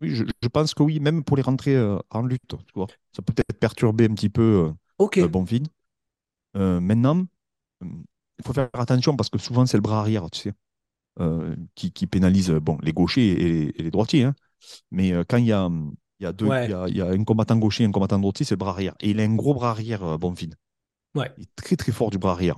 Oui, 0.00 0.16
je, 0.16 0.24
pense 0.48 0.74
que 0.74 0.82
oui, 0.82 0.98
même 0.98 1.22
pour 1.22 1.36
les 1.36 1.44
rentrer 1.44 1.76
euh, 1.76 1.98
en 2.10 2.22
lutte, 2.22 2.42
tu 2.48 2.72
vois. 2.74 2.88
ça 3.12 3.22
peut 3.22 3.32
être 3.36 3.56
perturber 3.60 4.06
un 4.06 4.14
petit 4.14 4.28
peu 4.28 4.42
euh, 4.42 4.72
Ok. 4.98 5.18
le 5.18 5.28
bon 5.28 5.44
vide. 5.44 5.68
Euh, 6.56 6.80
maintenant, 6.80 7.26
euh, 7.84 7.86
il 8.40 8.44
faut 8.44 8.52
faire 8.52 8.70
attention 8.72 9.16
parce 9.16 9.30
que 9.30 9.38
souvent 9.38 9.66
c'est 9.66 9.76
le 9.76 9.82
bras 9.82 10.00
arrière, 10.00 10.28
tu 10.32 10.40
sais, 10.40 10.52
euh, 11.20 11.54
qui, 11.74 12.06
pénalise 12.06 12.50
bon, 12.50 12.78
les 12.82 12.92
gauchers 12.92 13.30
et, 13.30 13.82
les 13.82 13.90
droitiers. 13.90 14.24
Hein. 14.24 14.34
Mais 14.90 15.12
quand 15.28 15.38
il 15.38 15.46
y 15.46 15.52
a, 15.52 15.68
il 16.20 16.24
y, 16.24 16.26
a 16.26 16.32
deux, 16.32 16.46
il, 16.46 16.96
y 16.96 17.00
a, 17.00 17.08
un 17.08 17.24
combattant 17.24 17.56
gaucher 17.56 17.84
et 17.84 17.86
un 17.86 17.90
combattant 17.90 18.18
droitier, 18.18 18.46
c'est 18.46 18.54
le 18.54 18.58
bras 18.58 18.70
arrière. 18.70 18.94
Et 19.00 19.10
il 19.10 19.20
a 19.20 19.24
un 19.24 19.34
gros 19.34 19.54
bras 19.54 19.70
arrière, 19.70 20.18
Bonfin. 20.18 20.50
Ouais. 21.14 21.30
Il 21.36 21.44
est 21.44 21.56
très 21.56 21.76
très 21.76 21.92
fort 21.92 22.10
du 22.10 22.18
bras 22.18 22.32
arrière. 22.32 22.56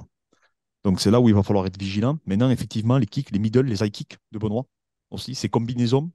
Donc 0.85 1.01
c'est 1.01 1.11
là 1.11 1.21
où 1.21 1.29
il 1.29 1.35
va 1.35 1.43
falloir 1.43 1.67
être 1.67 1.79
vigilant. 1.79 2.19
Maintenant, 2.27 2.51
effectivement, 2.51 2.99
les 2.99 3.07
kicks, 3.07 3.31
les 3.31 3.39
middle, 3.39 3.63
les 3.63 3.83
high 3.83 3.91
kicks 3.91 4.19
de 4.33 4.39
Benoît 4.39 4.67
aussi, 5.11 5.35
ces 5.35 5.49
combinaisons, 5.49 6.11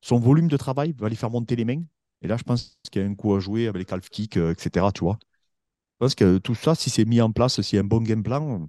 son 0.00 0.18
volume 0.18 0.48
de 0.48 0.56
travail 0.56 0.94
va 0.98 1.08
lui 1.08 1.16
faire 1.16 1.30
monter 1.30 1.56
les 1.56 1.64
mains. 1.64 1.82
Et 2.22 2.28
là, 2.28 2.36
je 2.36 2.42
pense 2.42 2.78
qu'il 2.90 3.02
y 3.02 3.04
a 3.04 3.08
un 3.08 3.14
coup 3.14 3.34
à 3.34 3.40
jouer 3.40 3.68
avec 3.68 3.78
les 3.78 3.84
calf 3.84 4.08
kicks, 4.08 4.36
etc. 4.36 4.86
Tu 4.92 5.00
vois. 5.00 5.18
Pense 5.98 6.14
que 6.14 6.38
tout 6.38 6.54
ça, 6.54 6.74
si 6.74 6.90
c'est 6.90 7.04
mis 7.04 7.20
en 7.20 7.32
place, 7.32 7.60
s'il 7.60 7.76
y 7.76 7.78
a 7.78 7.82
un 7.82 7.86
bon 7.86 8.02
game 8.02 8.22
plan, 8.22 8.68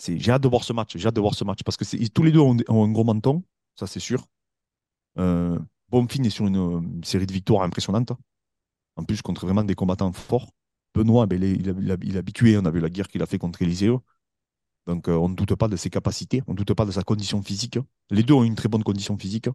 j'ai 0.00 0.32
hâte 0.32 0.42
de 0.42 0.48
voir 0.48 0.64
ce 0.64 0.72
match. 0.72 0.96
J'ai 0.96 1.06
hâte 1.06 1.14
de 1.14 1.20
voir 1.20 1.34
ce 1.34 1.44
match 1.44 1.62
parce 1.62 1.76
que 1.76 2.08
tous 2.08 2.22
les 2.22 2.32
deux 2.32 2.40
ont, 2.40 2.56
un 2.68 2.90
gros 2.90 3.04
menton, 3.04 3.42
ça 3.76 3.86
c'est 3.86 4.00
sûr. 4.00 4.26
Euh, 5.18 5.58
est 5.92 6.30
sur 6.30 6.46
une, 6.46 7.04
série 7.04 7.26
de 7.26 7.32
victoires 7.32 7.62
impressionnantes. 7.62 8.12
En 8.96 9.04
plus, 9.04 9.22
contre 9.22 9.46
vraiment 9.46 9.64
des 9.64 9.74
combattants 9.74 10.12
forts. 10.12 10.50
Benoît, 10.94 11.26
ben, 11.26 11.42
il, 11.42 11.68
est, 11.68 12.16
habitué. 12.16 12.56
On 12.58 12.64
a 12.64 12.70
vu 12.70 12.80
la 12.80 12.90
guerre 12.90 13.08
qu'il 13.08 13.22
a 13.22 13.26
fait 13.26 13.38
contre 13.38 13.62
Eliseo. 13.62 14.02
Donc, 14.86 15.08
euh, 15.08 15.14
on 15.14 15.28
ne 15.28 15.34
doute 15.34 15.54
pas 15.54 15.68
de 15.68 15.76
ses 15.76 15.90
capacités. 15.90 16.42
On 16.46 16.52
ne 16.52 16.56
doute 16.56 16.74
pas 16.74 16.84
de 16.84 16.90
sa 16.90 17.02
condition 17.02 17.42
physique. 17.42 17.78
Les 18.10 18.22
deux 18.22 18.34
ont 18.34 18.44
une 18.44 18.54
très 18.54 18.68
bonne 18.68 18.84
condition 18.84 19.16
physique. 19.16 19.48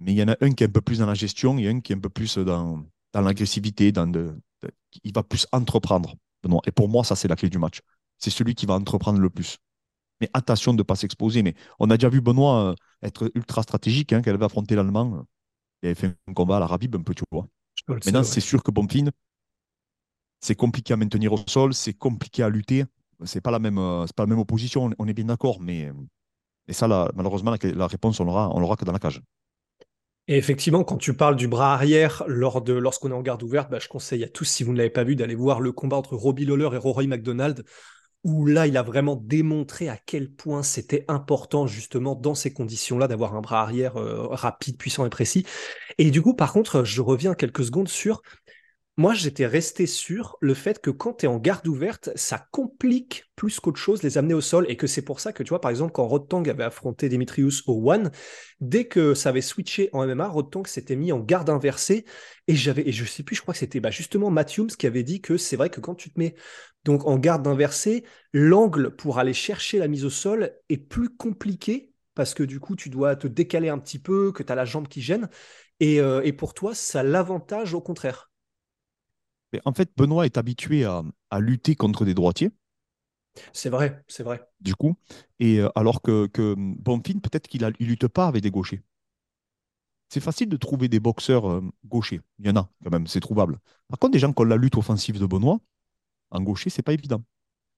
Mais 0.00 0.12
il 0.12 0.18
y 0.18 0.22
en 0.22 0.28
a 0.28 0.36
un 0.40 0.50
qui 0.50 0.64
est 0.64 0.66
un 0.66 0.70
peu 0.70 0.80
plus 0.80 0.98
dans 0.98 1.06
la 1.06 1.14
gestion 1.14 1.58
et 1.58 1.68
un 1.68 1.80
qui 1.80 1.92
est 1.92 1.96
un 1.96 2.00
peu 2.00 2.08
plus 2.08 2.38
dans, 2.38 2.84
l'agressivité, 3.14 3.92
dans 3.92 4.10
il 5.02 5.12
va 5.12 5.22
plus 5.22 5.46
entreprendre. 5.52 6.14
Et 6.66 6.72
pour 6.72 6.88
moi, 6.88 7.04
ça, 7.04 7.16
c'est 7.16 7.28
la 7.28 7.36
clé 7.36 7.48
du 7.48 7.58
match. 7.58 7.80
C'est 8.18 8.30
celui 8.30 8.54
qui 8.54 8.66
va 8.66 8.74
entreprendre 8.74 9.18
le 9.18 9.30
plus. 9.30 9.58
Mais 10.20 10.30
attention 10.32 10.72
de 10.72 10.78
ne 10.78 10.82
pas 10.82 10.96
s'exposer. 10.96 11.42
Mais 11.42 11.54
on 11.78 11.90
a 11.90 11.96
déjà 11.96 12.08
vu 12.08 12.20
Benoît 12.20 12.70
euh, 12.70 12.74
être 13.02 13.30
ultra 13.34 13.62
stratégique 13.62 14.12
hein, 14.12 14.22
quand 14.22 14.30
elle 14.30 14.36
avait 14.36 14.46
affronté 14.46 14.74
l'Allemand. 14.74 15.24
Il 15.82 15.86
avait 15.86 15.94
fait 15.94 16.14
un 16.26 16.32
combat 16.32 16.56
à 16.56 16.60
la 16.60 16.66
Rabib 16.66 16.94
un 16.96 17.02
peu, 17.02 17.14
tu 17.14 17.24
vois. 17.30 17.46
Maintenant, 17.88 18.22
c'est 18.22 18.40
sûr 18.40 18.62
que 18.62 18.70
Bonfin, 18.70 19.10
c'est 20.40 20.54
compliqué 20.54 20.92
à 20.92 20.96
maintenir 20.96 21.32
au 21.32 21.38
sol, 21.46 21.74
c'est 21.74 21.94
compliqué 21.94 22.42
à 22.42 22.48
lutter. 22.48 22.84
C'est 23.24 23.40
pas 23.40 23.50
la 23.50 23.58
même, 23.58 23.78
euh, 23.78 24.06
pas 24.16 24.22
la 24.22 24.28
même 24.28 24.38
opposition, 24.38 24.90
on 24.98 25.08
est 25.08 25.14
bien 25.14 25.24
d'accord, 25.24 25.60
mais 25.60 25.90
et 26.68 26.72
ça, 26.72 26.88
malheureusement, 27.14 27.54
la, 27.62 27.86
réponse, 27.86 28.20
on 28.20 28.24
l'aura, 28.24 28.50
on 28.54 28.60
l'aura 28.60 28.76
que 28.76 28.84
dans 28.84 28.92
la 28.92 28.98
cage. 28.98 29.20
Et 30.26 30.38
effectivement, 30.38 30.84
quand 30.84 30.96
tu 30.96 31.14
parles 31.14 31.36
du 31.36 31.48
bras 31.48 31.74
arrière 31.74 32.22
lors 32.26 32.62
de 32.62 32.72
lorsqu'on 32.72 33.10
est 33.10 33.14
en 33.14 33.20
garde 33.20 33.42
ouverte, 33.42 33.70
bah, 33.70 33.78
je 33.78 33.88
conseille 33.88 34.24
à 34.24 34.28
tous, 34.28 34.44
si 34.44 34.64
vous 34.64 34.72
ne 34.72 34.78
l'avez 34.78 34.90
pas 34.90 35.04
vu, 35.04 35.16
d'aller 35.16 35.34
voir 35.34 35.60
le 35.60 35.72
combat 35.72 35.98
entre 35.98 36.16
Robbie 36.16 36.46
Lawler 36.46 36.70
et 36.72 36.78
Rory 36.78 37.06
McDonald, 37.06 37.64
où 38.24 38.46
là, 38.46 38.66
il 38.66 38.76
a 38.76 38.82
vraiment 38.82 39.16
démontré 39.16 39.88
à 39.88 39.96
quel 39.96 40.30
point 40.30 40.62
c'était 40.62 41.04
important 41.08 41.66
justement 41.66 42.14
dans 42.14 42.34
ces 42.34 42.52
conditions-là 42.52 43.06
d'avoir 43.06 43.34
un 43.36 43.40
bras 43.40 43.62
arrière 43.62 43.96
euh, 43.96 44.26
rapide, 44.28 44.78
puissant 44.78 45.06
et 45.06 45.10
précis. 45.10 45.46
Et 45.98 46.10
du 46.10 46.22
coup, 46.22 46.34
par 46.34 46.52
contre, 46.52 46.84
je 46.84 47.02
reviens 47.02 47.34
quelques 47.34 47.64
secondes 47.64 47.88
sur 47.88 48.22
moi, 48.96 49.12
j'étais 49.12 49.46
resté 49.46 49.86
sur 49.86 50.36
le 50.40 50.54
fait 50.54 50.80
que 50.80 50.90
quand 50.90 51.14
tu 51.14 51.26
es 51.26 51.28
en 51.28 51.38
garde 51.38 51.66
ouverte, 51.66 52.10
ça 52.14 52.46
complique 52.52 53.24
plus 53.34 53.58
qu'autre 53.58 53.80
chose 53.80 54.04
les 54.04 54.18
amener 54.18 54.34
au 54.34 54.40
sol 54.40 54.66
et 54.68 54.76
que 54.76 54.86
c'est 54.86 55.02
pour 55.02 55.18
ça 55.18 55.32
que 55.32 55.42
tu 55.42 55.48
vois, 55.48 55.60
par 55.60 55.72
exemple, 55.72 55.90
quand 55.90 56.06
Rotang 56.06 56.44
avait 56.48 56.62
affronté 56.62 57.08
Demetrius 57.08 57.64
au 57.66 57.90
One, 57.90 58.12
dès 58.60 58.84
que 58.84 59.14
ça 59.14 59.30
avait 59.30 59.40
switché 59.40 59.90
en 59.92 60.04
MMA, 60.04 60.28
Rotang 60.28 60.64
s'était 60.64 60.94
mis 60.94 61.10
en 61.10 61.18
garde 61.18 61.50
inversée 61.50 62.04
et 62.46 62.54
j'avais, 62.54 62.88
et 62.88 62.92
je 62.92 63.04
sais 63.04 63.24
plus, 63.24 63.34
je 63.34 63.42
crois 63.42 63.52
que 63.52 63.58
c'était 63.58 63.80
bah, 63.80 63.90
justement 63.90 64.30
Matthews 64.30 64.68
qui 64.78 64.86
avait 64.86 65.02
dit 65.02 65.20
que 65.20 65.36
c'est 65.38 65.56
vrai 65.56 65.70
que 65.70 65.80
quand 65.80 65.96
tu 65.96 66.12
te 66.12 66.18
mets 66.20 66.36
donc 66.84 67.04
en 67.06 67.18
garde 67.18 67.48
inversée, 67.48 68.04
l'angle 68.32 68.94
pour 68.94 69.18
aller 69.18 69.34
chercher 69.34 69.80
la 69.80 69.88
mise 69.88 70.04
au 70.04 70.10
sol 70.10 70.52
est 70.68 70.76
plus 70.76 71.08
compliqué 71.08 71.90
parce 72.14 72.32
que 72.32 72.44
du 72.44 72.60
coup, 72.60 72.76
tu 72.76 72.90
dois 72.90 73.16
te 73.16 73.26
décaler 73.26 73.70
un 73.70 73.78
petit 73.78 73.98
peu, 73.98 74.30
que 74.30 74.44
tu 74.44 74.52
as 74.52 74.54
la 74.54 74.64
jambe 74.64 74.86
qui 74.86 75.02
gêne. 75.02 75.28
Et, 75.80 76.00
euh, 76.00 76.22
et 76.22 76.32
pour 76.32 76.54
toi, 76.54 76.76
ça 76.76 77.02
l'avantage 77.02 77.74
au 77.74 77.80
contraire 77.80 78.30
en 79.64 79.72
fait, 79.72 79.90
Benoît 79.96 80.26
est 80.26 80.38
habitué 80.38 80.84
à, 80.84 81.02
lutter 81.40 81.74
contre 81.74 82.04
des 82.04 82.14
droitiers. 82.14 82.50
C'est 83.52 83.70
vrai, 83.70 84.04
c'est 84.06 84.22
vrai. 84.22 84.40
Du 84.60 84.76
coup, 84.76 84.94
et 85.40 85.58
euh, 85.58 85.68
alors 85.74 86.02
que, 86.02 86.26
que 86.28 86.54
Bonfin, 86.56 87.18
peut-être 87.18 87.48
qu'il 87.48 87.62
ne 87.62 87.70
lutte 87.80 88.06
pas 88.06 88.28
avec 88.28 88.42
des 88.42 88.50
gauchers. 88.50 88.82
C'est 90.08 90.20
facile 90.20 90.48
de 90.48 90.56
trouver 90.56 90.86
des 90.86 91.00
boxeurs 91.00 91.50
euh, 91.50 91.60
gauchers. 91.84 92.20
Il 92.38 92.46
y 92.46 92.50
en 92.50 92.56
a 92.56 92.68
quand 92.84 92.90
même, 92.90 93.08
c'est 93.08 93.20
trouvable. 93.20 93.58
Par 93.88 93.98
contre, 93.98 94.12
des 94.12 94.20
gens 94.20 94.32
qui 94.32 94.40
ont 94.40 94.44
la 94.44 94.56
lutte 94.56 94.76
offensive 94.76 95.18
de 95.18 95.26
Benoît, 95.26 95.58
en 96.30 96.40
gaucher, 96.40 96.70
c'est 96.70 96.82
pas 96.82 96.92
évident. 96.92 97.22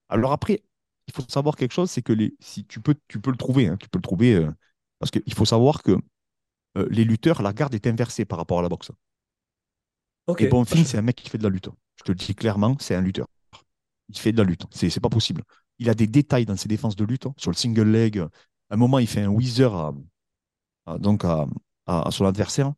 Alors 0.09 0.33
après, 0.33 0.63
il 1.09 1.15
faut 1.15 1.23
savoir 1.29 1.57
quelque 1.57 1.73
chose, 1.73 1.91
c'est 1.91 2.03
que 2.03 2.13
les, 2.13 2.37
si 2.41 2.65
tu 2.65 2.81
peux, 2.81 2.95
tu 3.09 3.21
peux 3.21 3.31
le 3.31 3.37
trouver, 3.37 3.69
hein, 3.69 3.77
tu 3.79 3.89
peux 3.89 3.99
le 3.99 4.03
trouver, 4.03 4.35
euh, 4.35 4.51
parce 4.99 5.11
qu'il 5.11 5.35
faut 5.35 5.45
savoir 5.45 5.83
que 5.83 5.97
euh, 6.77 6.87
les 6.91 7.05
lutteurs, 7.05 7.43
la 7.43 7.53
garde 7.53 7.75
est 7.75 7.87
inversée 7.87 8.25
par 8.25 8.39
rapport 8.39 8.59
à 8.59 8.63
la 8.63 8.69
boxe. 8.69 8.91
Ok. 10.27 10.43
Et 10.43 10.47
Bonfim, 10.47 10.85
c'est 10.85 10.99
un 10.99 11.03
mec 11.03 11.17
qui 11.17 11.31
fait 11.31 11.39
de 11.39 11.43
la 11.45 11.49
lutte. 11.51 11.69
Je 11.97 12.03
te 12.05 12.11
le 12.13 12.17
dis 12.17 12.35
clairement, 12.35 12.77
c'est 12.81 12.95
un 12.95 13.01
lutteur. 13.01 13.27
Il 14.11 14.19
fait 14.19 14.33
de 14.33 14.39
la 14.39 14.45
lutte. 14.45 14.65
C'est 14.73 14.91
c'est 14.91 15.01
pas 15.01 15.09
possible. 15.11 15.43
Il 15.79 15.91
a 15.91 15.95
des 15.95 16.07
détails 16.07 16.47
dans 16.47 16.57
ses 16.57 16.69
défenses 16.69 16.97
de 16.97 17.05
lutte. 17.05 17.27
hein, 17.27 17.35
Sur 17.39 17.51
le 17.53 17.57
single 17.57 17.91
leg, 17.91 18.19
à 18.21 18.29
un 18.71 18.77
moment, 18.77 18.99
il 19.01 19.07
fait 19.09 19.23
un 19.23 19.29
whizzer 19.29 19.75
à, 19.75 19.95
à- 20.87 20.99
donc 20.99 21.25
à, 21.25 21.47
son 22.11 22.27
adversaire. 22.27 22.73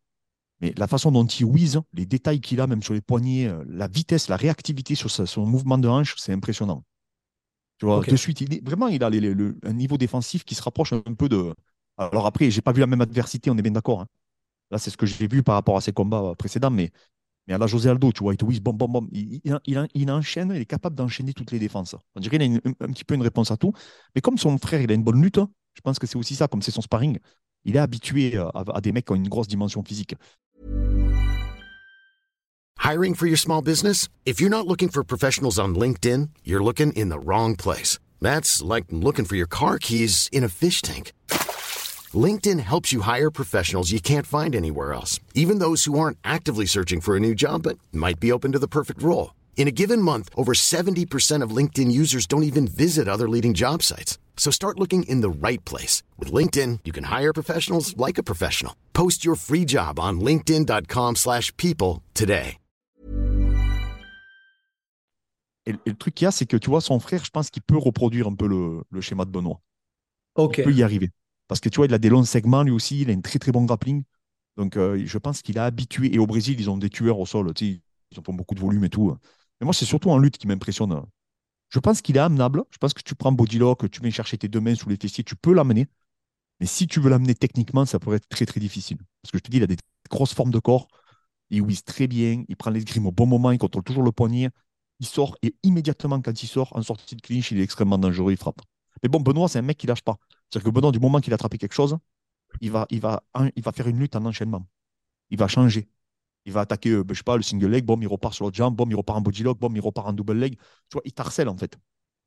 Mais 0.60 0.74
la 0.78 0.86
façon 0.88 1.12
dont 1.12 1.26
il 1.26 1.44
whiz, 1.46 1.80
les 1.94 2.06
détails 2.06 2.40
qu'il 2.40 2.60
a, 2.60 2.66
même 2.68 2.82
sur 2.82 2.94
les 2.94 3.02
poignets, 3.02 3.48
euh, 3.48 3.64
la 3.68 3.88
vitesse, 3.88 4.28
la 4.28 4.36
réactivité 4.36 4.94
sur 4.94 5.10
sa- 5.10 5.26
son 5.26 5.46
mouvement 5.46 5.78
de 5.78 5.88
hanche, 5.88 6.14
c'est 6.18 6.32
impressionnant. 6.32 6.84
Tu 7.78 7.86
vois, 7.86 8.04
de 8.04 8.16
suite, 8.16 8.40
il 8.40 8.54
est- 8.54 8.64
vraiment, 8.66 8.88
il 8.88 9.04
a 9.04 9.10
les- 9.10 9.20
les- 9.20 9.34
le- 9.34 9.56
un 9.64 9.72
niveau 9.72 9.96
défensif 9.98 10.44
qui 10.44 10.54
se 10.54 10.62
rapproche 10.62 10.92
un 10.92 11.00
peu 11.14 11.28
de. 11.28 11.54
Alors 11.96 12.26
après, 12.26 12.50
j'ai 12.50 12.60
pas 12.62 12.72
vu 12.72 12.80
la 12.80 12.86
même 12.86 13.00
adversité, 13.00 13.50
on 13.50 13.56
est 13.58 13.62
bien 13.62 13.72
d'accord. 13.72 14.00
hein. 14.02 14.06
Là, 14.70 14.78
c'est 14.78 14.90
ce 14.90 14.96
que 14.98 15.06
j'ai 15.06 15.28
vu 15.28 15.42
par 15.42 15.54
rapport 15.56 15.76
à 15.78 15.80
ses 15.82 15.92
combats 15.92 16.34
précédents, 16.38 16.70
mais, 16.70 16.90
mais 17.48 17.54
à 17.54 17.58
la 17.58 17.66
José 17.66 17.88
Aldo, 17.88 18.12
tu 18.12 18.22
vois, 18.22 18.34
il 18.34 18.60
bom, 18.60 18.74
bom, 18.74 18.88
bom. 18.88 19.08
Il, 19.10 19.40
il, 19.42 19.88
il- 19.94 20.10
enchaîne, 20.10 20.52
il 20.54 20.60
est 20.60 20.66
capable 20.66 20.94
d'enchaîner 20.94 21.32
toutes 21.32 21.50
les 21.50 21.58
défenses. 21.58 21.96
On 22.14 22.20
dirait 22.20 22.36
qu'il 22.38 22.42
a 22.42 22.44
une- 22.44 22.60
un, 22.80 22.92
petit 22.92 23.04
peu 23.04 23.14
une 23.14 23.22
réponse 23.22 23.50
à 23.50 23.56
tout. 23.56 23.72
Mais 24.14 24.20
comme 24.20 24.36
son 24.36 24.58
frère, 24.58 24.82
il 24.82 24.90
a 24.90 24.94
une 24.94 25.02
bonne 25.02 25.20
lutte, 25.22 25.38
hein, 25.38 25.48
je 25.72 25.80
pense 25.80 25.98
que 25.98 26.06
c'est 26.06 26.18
aussi 26.18 26.34
ça, 26.34 26.46
comme 26.46 26.60
c'est 26.60 26.70
son 26.70 26.82
sparring, 26.82 27.18
il 27.64 27.74
est 27.74 27.78
habitué 27.78 28.36
à, 28.36 28.50
à 28.74 28.80
des 28.82 28.92
mecs 28.92 29.06
qui 29.06 29.12
ont 29.12 29.16
une 29.16 29.28
grosse 29.28 29.48
dimension 29.48 29.82
physique. 29.82 30.14
Hiring 32.84 33.14
for 33.14 33.26
your 33.26 33.38
small 33.38 33.62
business? 33.62 34.08
If 34.26 34.40
you're 34.40 34.50
not 34.50 34.66
looking 34.66 34.90
for 34.90 35.02
professionals 35.02 35.58
on 35.58 35.74
LinkedIn, 35.74 36.28
you're 36.44 36.62
looking 36.62 36.92
in 36.92 37.08
the 37.08 37.18
wrong 37.18 37.56
place. 37.56 37.98
That's 38.20 38.62
like 38.62 38.84
looking 38.90 39.24
for 39.24 39.36
your 39.36 39.48
car 39.48 39.78
keys 39.78 40.28
in 40.32 40.44
a 40.44 40.48
fish 40.48 40.82
tank. 40.82 41.12
LinkedIn 42.14 42.60
helps 42.60 42.92
you 42.92 43.02
hire 43.02 43.30
professionals 43.30 43.92
you 43.92 44.00
can't 44.00 44.26
find 44.26 44.54
anywhere 44.56 44.94
else, 44.94 45.20
even 45.34 45.58
those 45.58 45.84
who 45.84 45.98
aren't 45.98 46.16
actively 46.24 46.64
searching 46.64 47.02
for 47.02 47.16
a 47.16 47.20
new 47.20 47.34
job 47.34 47.64
but 47.64 47.78
might 47.92 48.18
be 48.18 48.32
open 48.32 48.52
to 48.52 48.58
the 48.58 48.66
perfect 48.66 49.02
role. 49.02 49.34
In 49.56 49.68
a 49.68 49.72
given 49.72 50.00
month, 50.00 50.30
over 50.34 50.54
70% 50.54 51.42
of 51.42 51.50
LinkedIn 51.50 51.90
users 51.92 52.26
don't 52.26 52.44
even 52.44 52.66
visit 52.66 53.08
other 53.08 53.28
leading 53.28 53.52
job 53.52 53.82
sites. 53.82 54.18
So 54.38 54.50
start 54.50 54.78
looking 54.78 55.02
in 55.02 55.20
the 55.20 55.28
right 55.28 55.62
place. 55.66 56.02
With 56.16 56.32
LinkedIn, 56.32 56.78
you 56.84 56.92
can 56.92 57.04
hire 57.04 57.34
professionals 57.34 57.94
like 57.98 58.16
a 58.18 58.22
professional. 58.22 58.74
Post 58.94 59.24
your 59.26 59.36
free 59.36 59.66
job 59.66 59.98
on 59.98 60.20
linkedin.com/people 60.20 61.16
slash 61.16 61.52
people 61.56 62.02
today. 62.14 62.56
Et, 65.66 65.72
et 65.72 65.90
le 65.90 65.96
truc 65.96 66.14
qu'il 66.14 66.24
y 66.24 66.28
a, 66.28 66.30
c'est 66.30 66.46
que 66.46 66.56
tu 66.56 66.70
vois, 66.70 66.80
son 66.80 66.98
frère, 66.98 67.22
je 67.24 67.30
pense 67.30 67.50
qu'il 67.50 67.62
peut 67.62 67.76
reproduire 67.76 68.26
un 68.26 68.34
peu 68.34 68.46
le, 68.46 68.82
le 68.90 69.00
schéma 69.02 69.26
de 69.26 69.30
Benoît. 69.30 69.60
Ok. 70.34 70.58
Il 70.58 70.64
peut 70.64 70.72
y 70.72 70.82
arriver. 70.82 71.10
Parce 71.48 71.60
que 71.60 71.68
tu 71.68 71.76
vois, 71.76 71.86
il 71.86 71.94
a 71.94 71.98
des 71.98 72.10
longs 72.10 72.24
segments 72.24 72.62
lui 72.62 72.70
aussi, 72.72 73.00
il 73.02 73.10
a 73.10 73.12
une 73.12 73.22
très 73.22 73.38
très 73.38 73.52
bon 73.52 73.64
grappling. 73.64 74.04
Donc 74.56 74.76
euh, 74.76 75.02
je 75.04 75.18
pense 75.18 75.42
qu'il 75.42 75.58
a 75.58 75.64
habitué. 75.64 76.14
Et 76.14 76.18
au 76.18 76.26
Brésil, 76.26 76.60
ils 76.60 76.70
ont 76.70 76.78
des 76.78 76.90
tueurs 76.90 77.18
au 77.18 77.26
sol, 77.26 77.52
tu 77.54 77.80
ils 78.10 78.18
ont 78.18 78.22
pas 78.22 78.32
beaucoup 78.32 78.54
de 78.54 78.60
volume 78.60 78.84
et 78.84 78.90
tout. 78.90 79.16
Mais 79.60 79.64
moi, 79.64 79.74
c'est 79.74 79.84
surtout 79.84 80.10
en 80.10 80.18
lutte 80.18 80.38
qui 80.38 80.46
m'impressionne. 80.46 81.02
Je 81.68 81.78
pense 81.78 82.00
qu'il 82.00 82.16
est 82.16 82.20
amenable. 82.20 82.62
Je 82.70 82.78
pense 82.78 82.94
que 82.94 83.02
tu 83.02 83.14
prends 83.14 83.32
Bodylock, 83.32 83.90
tu 83.90 84.00
viens 84.00 84.10
chercher 84.10 84.38
tes 84.38 84.48
deux 84.48 84.60
mains 84.60 84.74
sous 84.74 84.88
les 84.88 84.96
fessiers, 84.96 85.24
tu 85.24 85.36
peux 85.36 85.52
l'amener. 85.52 85.86
Mais 86.60 86.66
si 86.66 86.86
tu 86.86 87.00
veux 87.00 87.10
l'amener 87.10 87.34
techniquement, 87.34 87.86
ça 87.86 87.98
pourrait 87.98 88.16
être 88.16 88.28
très 88.28 88.46
très 88.46 88.60
difficile. 88.60 88.98
Parce 89.22 89.32
que 89.32 89.38
je 89.38 89.42
te 89.42 89.50
dis, 89.50 89.58
il 89.58 89.62
a 89.62 89.66
des 89.66 89.76
grosses 90.10 90.34
formes 90.34 90.50
de 90.50 90.58
corps. 90.58 90.88
Il 91.50 91.62
whiz 91.62 91.84
très 91.84 92.06
bien, 92.06 92.44
il 92.48 92.56
prend 92.56 92.70
l'escrime 92.70 93.06
au 93.06 93.12
bon 93.12 93.26
moment, 93.26 93.50
il 93.52 93.58
contrôle 93.58 93.84
toujours 93.84 94.02
le 94.02 94.12
poignet. 94.12 94.50
Il 95.00 95.06
sort 95.06 95.36
et 95.42 95.54
immédiatement, 95.62 96.20
quand 96.20 96.42
il 96.42 96.46
sort, 96.46 96.74
en 96.76 96.82
sortie 96.82 97.16
de 97.16 97.20
clinch, 97.20 97.52
il 97.52 97.60
est 97.60 97.62
extrêmement 97.62 97.98
dangereux, 97.98 98.32
il 98.32 98.38
frappe. 98.38 98.60
Mais 99.02 99.08
bon, 99.08 99.20
Benoît, 99.20 99.48
c'est 99.48 99.60
un 99.60 99.62
mec 99.62 99.78
qui 99.78 99.86
lâche 99.86 100.02
pas. 100.02 100.18
C'est-à-dire 100.50 100.66
que 100.70 100.74
Benoît, 100.74 100.92
du 100.92 101.00
moment 101.00 101.20
qu'il 101.20 101.32
a 101.32 101.36
attrapé 101.36 101.58
quelque 101.58 101.74
chose, 101.74 101.98
il 102.60 102.70
va, 102.72 102.86
il, 102.90 103.00
va, 103.00 103.24
il 103.56 103.62
va 103.62 103.72
faire 103.72 103.88
une 103.88 103.98
lutte 103.98 104.16
en 104.16 104.24
enchaînement. 104.26 104.66
Il 105.30 105.38
va 105.38 105.48
changer. 105.48 105.88
Il 106.46 106.52
va 106.52 106.62
attaquer, 106.62 106.90
euh, 106.90 107.04
ben, 107.04 107.14
je 107.14 107.18
sais 107.20 107.24
pas, 107.24 107.36
le 107.36 107.42
single 107.42 107.68
leg, 107.68 107.84
bon, 107.84 108.00
il 108.00 108.08
repart 108.08 108.34
sur 108.34 108.44
l'autre 108.46 108.56
jambe, 108.56 108.76
bon, 108.76 108.86
il 108.90 108.96
repart 108.96 109.18
en 109.18 109.22
body 109.22 109.44
lock, 109.44 109.58
bon, 109.60 109.72
il 109.74 109.80
repart 109.80 110.08
en 110.08 110.12
double 110.14 110.34
leg. 110.38 110.54
Tu 110.56 110.94
vois, 110.94 111.02
il 111.04 111.12
t'harcèle 111.14 111.48
en 111.48 111.56
fait. 111.58 111.78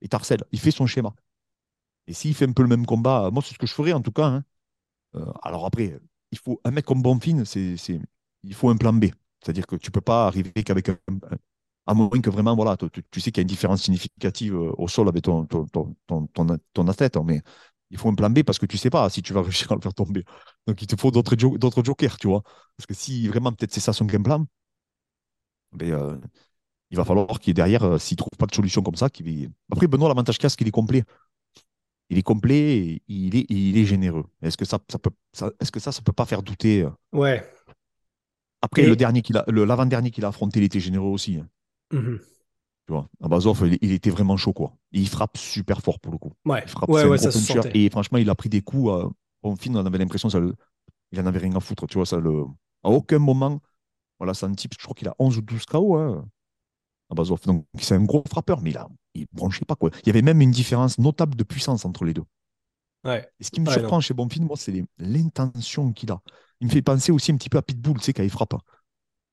Il 0.01 0.09
t'harcèle. 0.09 0.43
Il 0.51 0.59
fait 0.59 0.71
son 0.71 0.87
schéma. 0.87 1.13
Et 2.07 2.13
s'il 2.13 2.33
fait 2.35 2.47
un 2.47 2.53
peu 2.53 2.63
le 2.63 2.67
même 2.69 2.85
combat, 2.85 3.29
moi, 3.31 3.43
c'est 3.45 3.53
ce 3.53 3.59
que 3.59 3.67
je 3.67 3.73
ferais 3.73 3.93
en 3.93 4.01
tout 4.01 4.11
cas. 4.11 4.25
hein. 4.27 4.43
Euh, 5.15 5.25
alors 5.43 5.65
après, 5.65 5.99
il 6.31 6.37
faut 6.39 6.61
un 6.65 6.71
mec 6.71 6.85
comme 6.85 7.01
Bonfim, 7.03 7.45
c'est, 7.45 7.75
il 8.43 8.53
faut 8.55 8.69
un 8.69 8.77
plan 8.77 8.93
B. 8.93 9.05
C'est-à-dire 9.43 9.67
que 9.67 9.75
tu 9.77 9.91
peux 9.91 10.01
pas 10.01 10.27
arriver 10.27 10.51
qu'avec 10.65 10.89
un, 10.89 10.97
à 11.87 11.93
moins 11.93 12.09
que 12.21 12.29
vraiment, 12.29 12.55
voilà, 12.55 12.77
tu, 12.77 12.87
tu- 13.11 13.21
sais 13.21 13.31
qu'il 13.31 13.39
y 13.39 13.41
a 13.41 13.43
une 13.43 13.47
différence 13.47 13.83
significative 13.83 14.55
euh, 14.55 14.71
au 14.77 14.87
sol 14.87 15.07
avec 15.09 15.23
ton, 15.23 15.45
ton, 15.45 15.65
ton, 15.67 15.95
ton, 16.07 16.27
ton- 16.27 16.57
ton 16.73 16.87
athlète, 16.87 17.17
hein, 17.17 17.23
mais 17.25 17.41
il 17.91 17.98
faut 18.00 18.10
un 18.10 18.15
plan 18.15 18.29
B 18.29 18.43
parce 18.43 18.60
que 18.60 18.65
tu 18.65 18.77
sais 18.77 18.89
pas 18.89 19.10
si 19.10 19.21
tu 19.21 19.33
vas 19.33 19.41
réussir 19.43 19.71
à 19.71 19.75
le 19.75 19.81
faire 19.81 19.93
tomber. 19.93 20.24
Donc 20.67 20.81
il 20.81 20.88
te 20.88 20.95
faut 21.00 21.12
d'autres 21.12 21.36
jo- 21.38 21.57
d'autres 21.57 21.83
jokers, 21.83 22.17
tu 22.17 22.27
vois. 22.27 22.43
Parce 22.77 22.88
que 22.88 22.93
si 22.95 23.27
vraiment 23.27 23.51
peut-être 23.53 23.74
c'est 23.74 23.81
ça 23.81 23.93
son 23.93 24.05
game 24.05 24.24
plan, 24.24 24.45
ben, 25.74 25.91
euh, 25.93 26.17
il 26.91 26.98
va 26.98 27.05
falloir 27.05 27.39
qu'il 27.41 27.51
est 27.51 27.55
derrière, 27.55 27.83
euh, 27.86 28.00
s'il 28.00 28.17
trouve 28.17 28.31
pas 28.39 28.45
de 28.48 28.55
solution 28.55 28.83
comme 28.83 28.95
ça, 28.95 29.10
qu'il 29.10 29.51
Après, 29.71 29.88
Benoît, 29.88 30.10
l'avantage 30.10 30.38
qu'il 30.38 30.48
a, 30.48 30.50
c'est 30.50 30.57
qu'il 30.57 30.67
est 30.67 30.71
complet. 30.71 31.03
Il 32.10 32.17
est 32.17 32.24
complet 32.24 32.77
et 32.77 33.01
il 33.07 33.36
est, 33.36 33.45
il 33.50 33.77
est 33.77 33.86
généreux. 33.86 34.25
Est-ce 34.41 34.57
que 34.57 34.65
ça, 34.65 34.79
ça 34.91 35.00
peut, 35.00 35.12
ça- 35.33 35.51
est-ce 35.60 35.71
que 35.71 35.79
ça, 35.79 35.91
ça 35.91 36.01
peut 36.01 36.12
pas 36.13 36.25
faire 36.25 36.43
douter 36.43 36.83
euh? 36.83 36.89
Ouais. 37.13 37.43
Après, 38.63 38.81
Et- 38.81 38.88
le 38.88 38.95
dernier 38.95 39.21
qu'il 39.21 39.38
a, 39.38 39.43
le- 39.48 39.65
l'avant-dernier 39.65 40.10
qu'il 40.10 40.25
a 40.25 40.29
affronté, 40.29 40.60
il 40.60 40.63
était 40.63 40.79
généreux 40.79 41.10
aussi. 41.12 41.38
hein, 41.38 41.48
Mhm. 41.91 42.30
Tu 42.91 42.98
vois. 42.98 43.07
Abazov, 43.21 43.63
il, 43.65 43.77
il 43.81 43.91
était 43.93 44.10
vraiment 44.10 44.36
chaud, 44.38 44.53
quoi. 44.53 44.74
Et 44.91 45.00
il 45.00 45.07
frappe 45.07 45.38
super 45.38 45.81
fort 45.81 46.00
pour 46.00 46.12
le 46.12 46.17
coup. 46.17 46.31
Ouais. 46.45 46.62
Il 46.65 46.69
frappe, 46.69 46.89
Ouais, 46.89 47.17
ça 47.17 47.31
se. 47.31 47.77
Et 47.77 47.89
franchement, 47.89 48.17
il 48.17 48.29
a 48.29 48.36
pris 48.36 48.50
des 48.50 48.62
coups. 48.62 48.91
Euh, 48.91 49.10
on 49.43 49.55
avait 49.86 49.98
l'impression 49.98 50.29
ça 50.29 50.39
le- 50.39 50.55
il 51.12 51.19
en 51.21 51.25
avait 51.25 51.39
rien 51.39 51.55
à 51.55 51.60
foutre. 51.60 51.88
Tu 51.88 51.98
vois, 51.98 52.05
ça 52.05 52.19
le... 52.19 52.43
À 52.83 52.89
aucun 52.89 53.19
moment, 53.19 53.62
voilà, 54.19 54.33
c'est 54.33 54.45
un 54.48 54.53
type, 54.53 54.74
je 54.79 54.83
crois 54.83 54.95
qu'il 54.95 55.07
a 55.07 55.15
11 55.19 55.38
ou 55.38 55.41
12 55.41 55.65
KO. 55.65 55.95
Hein, 55.98 56.25
Abazov. 57.10 57.41
Donc, 57.45 57.65
c'est 57.79 57.95
un 57.95 58.03
gros 58.03 58.24
frappeur, 58.29 58.62
mais 58.62 58.71
il 58.71 58.79
il 59.13 59.27
branchait 59.33 59.65
pas, 59.65 59.75
quoi. 59.75 59.91
Il 60.03 60.07
y 60.07 60.10
avait 60.10 60.21
même 60.21 60.41
une 60.41 60.51
différence 60.51 60.98
notable 60.98 61.36
de 61.36 61.43
puissance 61.43 61.86
entre 61.86 62.05
les 62.05 62.13
deux. 62.13 62.24
Ouais. 63.03 63.27
Et 63.39 63.43
ce 63.43 63.51
qui 63.51 63.62
me 63.62 63.69
surprend 63.69 63.98
non. 63.98 64.01
chez 64.01 64.13
Bonfim, 64.13 64.43
moi, 64.45 64.55
c'est 64.57 64.71
les- 64.71 64.86
l'intention 65.00 65.91
qu'il 65.91 66.12
a. 66.12 66.21
Il 66.62 66.67
me 66.67 66.71
fait 66.71 66.81
penser 66.81 67.12
aussi 67.12 67.31
un 67.31 67.38
petit 67.38 67.50
peu 67.50 67.57
à 67.57 67.62
Pitbull, 67.62 67.98
tu 67.98 68.03
sais, 68.05 68.13
quand 68.13 68.24
il 68.24 68.29
frappe. 68.29 68.53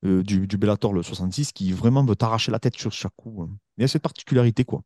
Euh, 0.05 0.23
du, 0.23 0.47
du 0.47 0.57
Bellator, 0.57 0.93
le 0.93 1.03
66, 1.03 1.51
qui 1.51 1.71
vraiment 1.73 2.03
veut 2.05 2.15
t'arracher 2.15 2.51
la 2.51 2.59
tête 2.59 2.77
sur 2.77 2.91
chaque 2.91 3.15
coup. 3.15 3.43
hein. 3.43 3.49
Il 3.77 3.81
y 3.81 3.85
a 3.85 3.87
cette 3.87 4.01
particularité, 4.03 4.63
quoi. 4.65 4.81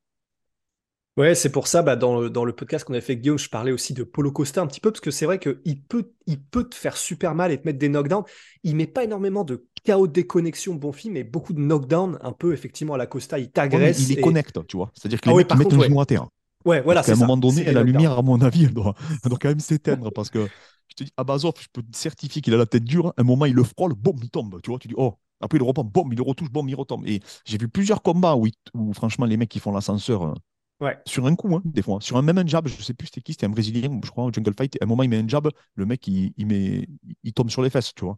Ouais, 1.16 1.36
c'est 1.36 1.52
pour 1.52 1.68
ça, 1.68 1.84
bah, 1.84 1.96
dans, 1.96 2.20
le, 2.22 2.30
dans 2.32 2.44
le 2.44 2.54
podcast 2.54 2.86
qu'on 2.86 2.94
avait 2.94 3.02
fait 3.02 3.12
avec 3.14 3.22
Guillaume, 3.22 3.38
je 3.38 3.48
parlais 3.48 3.72
aussi 3.72 3.94
de 3.94 4.04
Polo 4.04 4.32
Costa 4.32 4.62
un 4.62 4.68
petit 4.68 4.80
peu, 4.80 4.92
parce 4.92 5.00
que 5.00 5.12
c'est 5.12 5.28
vrai 5.28 5.38
qu'il 5.38 5.80
peut, 5.84 6.12
il 6.26 6.42
peut 6.42 6.68
te 6.68 6.74
faire 6.74 6.98
super 6.98 7.36
mal 7.36 7.52
et 7.52 7.62
te 7.62 7.68
mettre 7.68 7.78
des 7.78 7.88
knockdowns. 7.88 8.24
Il 8.64 8.76
met 8.76 8.88
pas 8.88 9.04
énormément 9.04 9.44
de 9.44 9.68
chaos 9.84 10.08
de 10.08 10.12
déconnexion, 10.14 10.74
bon 10.74 10.92
film, 10.92 11.14
mais 11.14 11.24
beaucoup 11.24 11.54
de 11.54 11.60
knockdowns, 11.60 12.18
un 12.22 12.32
peu 12.32 12.52
effectivement 12.52 12.96
à 12.96 12.98
la 12.98 13.06
Costa, 13.06 13.38
il 13.38 13.44
Ouais, 13.44 13.48
t'agresse. 13.50 14.00
il 14.00 14.08
les 14.08 14.18
et- 14.18 14.22
connecte, 14.22 14.66
tu 14.66 14.76
vois. 14.78 14.92
C'est-à-dire 14.96 15.22
que 15.22 15.30
Ah 15.30 15.34
mettent 15.36 15.54
contre, 15.54 15.76
un 15.76 15.80
ouais. 15.80 15.86
genou 15.88 16.02
à 16.02 16.06
terre. 16.08 16.28
Ouais, 16.66 16.82
voilà, 16.82 17.04
c'est 17.04 17.12
un 17.12 17.16
ça. 17.16 17.26
moment 17.26 17.38
donné, 17.38 17.64
la 17.72 17.84
lumière, 17.84 18.18
à 18.18 18.22
mon 18.24 18.42
avis, 18.42 18.66
elle 18.66 18.74
doit, 18.74 18.96
elle 19.24 19.30
doit 19.30 19.38
quand 19.40 19.50
même 19.50 19.60
s'éteindre 19.60 20.12
parce 20.12 20.30
que 20.32 20.50
je 20.94 21.04
te 21.04 21.04
dis, 21.06 21.14
Abazov, 21.18 21.54
je 21.60 21.68
peux 21.74 21.84
te 21.84 21.98
certifier 21.98 22.42
qu'il 22.42 22.54
a 22.54 22.58
la 22.58 22.66
tête 22.66 22.84
dure. 22.84 23.14
Un 23.18 23.24
moment, 23.24 23.46
il 23.46 23.54
le 23.56 23.64
frôle, 23.64 23.94
boum, 23.94 24.18
il 24.22 24.30
tombe. 24.30 24.62
Tu 24.62 24.70
vois, 24.70 24.80
tu 24.80 24.88
dis, 24.88 24.94
oh. 24.98 25.16
Après, 25.42 25.58
il 25.58 25.60
le 25.60 25.66
reprend, 25.66 25.84
boum, 25.84 26.12
il 26.14 26.18
le 26.18 26.24
retouche, 26.24 26.50
boum, 26.52 26.70
il 26.70 26.76
retombe. 26.76 27.06
Et 27.08 27.20
j'ai 27.46 27.58
vu 27.58 27.68
plusieurs 27.68 28.02
combats 28.02 28.36
où, 28.38 28.48
franchement, 28.94 29.26
les 29.26 29.38
mecs 29.38 29.50
qui 29.50 29.60
font 29.60 29.72
l'ascenseur 29.74 30.24
euh, 30.24 30.34
Ouais. 30.80 31.04
sur 31.08 31.26
un 31.28 31.36
coup, 31.36 31.54
hein, 31.56 31.62
des 31.66 31.82
fois. 31.82 32.00
Sur 32.02 32.18
un 32.18 32.22
même 32.22 32.38
un 32.38 32.48
jab, 32.48 32.68
je 32.68 32.82
sais 32.82 32.94
plus 32.94 33.08
c'était 33.08 33.22
qui, 33.22 33.34
c'était 33.34 33.46
un 33.48 33.50
Brésilien, 33.50 34.00
je 34.04 34.10
crois, 34.12 34.26
au 34.26 34.34
Jungle 34.34 34.54
Fight. 34.58 34.78
À 34.82 34.86
un 34.86 34.88
moment, 34.88 35.04
il 35.04 35.10
met 35.10 35.18
un 35.20 35.28
jab, 35.28 35.50
le 35.76 35.86
mec, 35.86 36.08
il, 36.08 36.34
il 36.38 36.48
met, 36.48 36.88
il 37.24 37.34
tombe 37.34 37.50
sur 37.50 37.62
les 37.64 37.70
fesses, 37.70 37.94
tu 37.96 38.06
vois. 38.06 38.18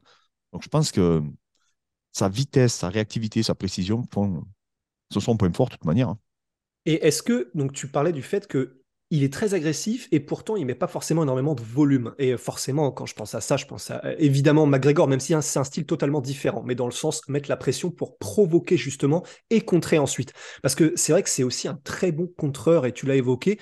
Donc, 0.54 0.64
je 0.64 0.70
pense 0.70 0.92
que 0.92 1.24
sa 2.14 2.30
vitesse, 2.30 2.74
sa 2.76 2.90
réactivité, 2.90 3.44
sa 3.44 3.56
précision 3.56 4.04
font, 4.14 4.44
ce 5.12 5.20
sont 5.22 5.34
un 5.34 5.38
point 5.38 5.54
fort, 5.54 5.68
de 5.70 5.74
toute 5.76 5.86
manière. 5.86 6.10
hein. 6.10 6.20
Et 6.86 7.06
est-ce 7.06 7.24
que, 7.24 7.52
donc 7.56 7.74
tu 7.74 7.88
parlais 7.88 8.12
du 8.12 8.22
fait 8.22 8.48
que 8.48 8.82
il 9.16 9.24
est 9.24 9.32
très 9.32 9.54
agressif 9.54 10.08
et 10.12 10.20
pourtant 10.20 10.58
il 10.58 10.66
met 10.66 10.76
pas 10.76 10.88
forcément 10.88 11.24
énormément 11.24 11.56
de 11.56 11.62
volume. 11.62 12.14
Et 12.20 12.34
euh, 12.34 12.38
forcément, 12.38 12.92
quand 12.92 13.06
je 13.06 13.16
pense 13.16 13.34
à 13.34 13.42
ça, 13.42 13.56
je 13.56 13.66
pense 13.66 13.90
à 13.92 14.02
euh, 14.06 14.16
évidemment 14.20 14.66
McGregor, 14.66 15.08
même 15.08 15.20
si 15.20 15.34
hein, 15.34 15.42
c'est 15.42 15.60
un 15.60 15.64
style 15.64 15.86
totalement 15.86 16.22
différent, 16.22 16.64
mais 16.66 16.76
dans 16.76 16.86
le 16.86 16.92
sens 16.92 17.28
mettre 17.30 17.50
la 17.50 17.58
pression 17.58 17.92
pour 17.92 18.18
provoquer 18.18 18.78
justement 18.78 19.24
et 19.50 19.62
contrer 19.62 19.98
ensuite. 19.98 20.34
Parce 20.62 20.76
que 20.76 20.94
c'est 20.96 21.14
vrai 21.14 21.24
que 21.24 21.30
c'est 21.30 21.44
aussi 21.44 21.68
un 21.68 21.80
très 21.84 22.12
bon 22.12 22.28
contreur 22.28 22.86
et 22.86 22.92
tu 22.92 23.06
l'as 23.06 23.16
évoqué. 23.16 23.60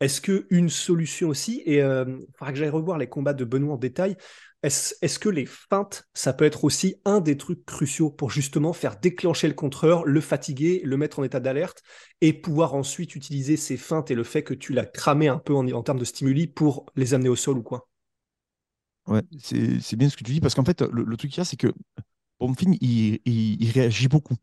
Est-ce 0.00 0.20
que 0.20 0.46
une 0.50 0.68
solution 0.68 1.28
aussi, 1.28 1.62
et 1.64 1.80
euh, 1.80 2.04
il 2.08 2.36
faudra 2.36 2.52
que 2.52 2.58
j'aille 2.58 2.68
revoir 2.68 2.98
les 2.98 3.06
combats 3.06 3.34
de 3.34 3.44
Benoît 3.44 3.74
en 3.74 3.78
détail, 3.78 4.16
est-ce 4.62 5.18
que 5.18 5.28
les 5.28 5.46
feintes, 5.46 6.04
ça 6.14 6.32
peut 6.32 6.44
être 6.44 6.64
aussi 6.64 6.96
un 7.04 7.20
des 7.20 7.36
trucs 7.36 7.64
cruciaux 7.66 8.10
pour 8.10 8.30
justement 8.30 8.72
faire 8.72 8.98
déclencher 9.00 9.48
le 9.48 9.54
contreur, 9.54 10.04
le 10.04 10.20
fatiguer, 10.20 10.80
le 10.84 10.96
mettre 10.96 11.18
en 11.18 11.24
état 11.24 11.40
d'alerte 11.40 11.82
et 12.20 12.32
pouvoir 12.32 12.74
ensuite 12.74 13.16
utiliser 13.16 13.56
ces 13.56 13.76
feintes 13.76 14.10
et 14.10 14.14
le 14.14 14.24
fait 14.24 14.42
que 14.44 14.54
tu 14.54 14.72
l'as 14.72 14.86
cramé 14.86 15.28
un 15.28 15.38
peu 15.38 15.54
en, 15.54 15.68
en 15.70 15.82
termes 15.82 15.98
de 15.98 16.04
stimuli 16.04 16.46
pour 16.46 16.86
les 16.96 17.14
amener 17.14 17.28
au 17.28 17.36
sol 17.36 17.58
ou 17.58 17.62
quoi? 17.62 17.88
Ouais, 19.08 19.22
c'est 19.40 19.96
bien 19.96 20.08
ce 20.08 20.16
que 20.16 20.22
tu 20.24 20.32
dis, 20.32 20.40
parce 20.40 20.54
qu'en 20.54 20.64
fait, 20.64 20.80
le, 20.82 21.02
le 21.04 21.16
truc 21.16 21.30
qu'il 21.32 21.38
y 21.38 21.40
a, 21.42 21.44
c'est 21.44 21.56
que 21.56 21.72
Bonfim, 22.40 22.74
il, 22.80 23.20
il, 23.26 23.62
il 23.62 23.70
réagit 23.72 24.08
beaucoup. 24.08 24.36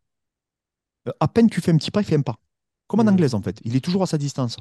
Euh, 1.07 1.11
À 1.19 1.27
peine 1.27 1.49
tu 1.49 1.59
fais 1.61 1.71
un 1.71 1.77
petit 1.77 1.91
pas, 1.91 2.01
il 2.01 2.05
fait 2.05 2.15
un 2.15 2.21
pas. 2.21 2.39
Comme 2.87 3.01
en 3.01 3.07
Mhm. 3.07 3.11
anglaise, 3.11 3.33
en 3.35 3.41
fait. 3.41 3.59
Il 3.63 3.75
est 3.75 3.81
toujours 3.83 4.03
à 4.03 4.07
sa 4.07 4.17
distance. 4.17 4.57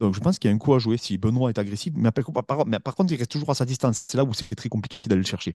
Donc 0.00 0.14
je 0.14 0.20
pense 0.20 0.38
qu'il 0.38 0.50
y 0.50 0.52
a 0.52 0.56
un 0.56 0.58
coup 0.58 0.74
à 0.74 0.78
jouer 0.78 0.96
si 0.98 1.16
Benoît 1.18 1.50
est 1.50 1.58
agressif. 1.58 1.92
Mais 1.96 2.10
par, 2.10 2.24
par- 2.44 2.66
mais 2.66 2.80
par 2.80 2.94
contre, 2.94 3.12
il 3.12 3.16
reste 3.18 3.30
toujours 3.30 3.50
à 3.50 3.54
sa 3.54 3.64
distance. 3.64 4.04
C'est 4.08 4.16
là 4.16 4.24
où 4.24 4.34
c'est 4.34 4.54
très 4.54 4.68
compliqué 4.68 5.08
d'aller 5.08 5.22
le 5.22 5.26
chercher. 5.26 5.54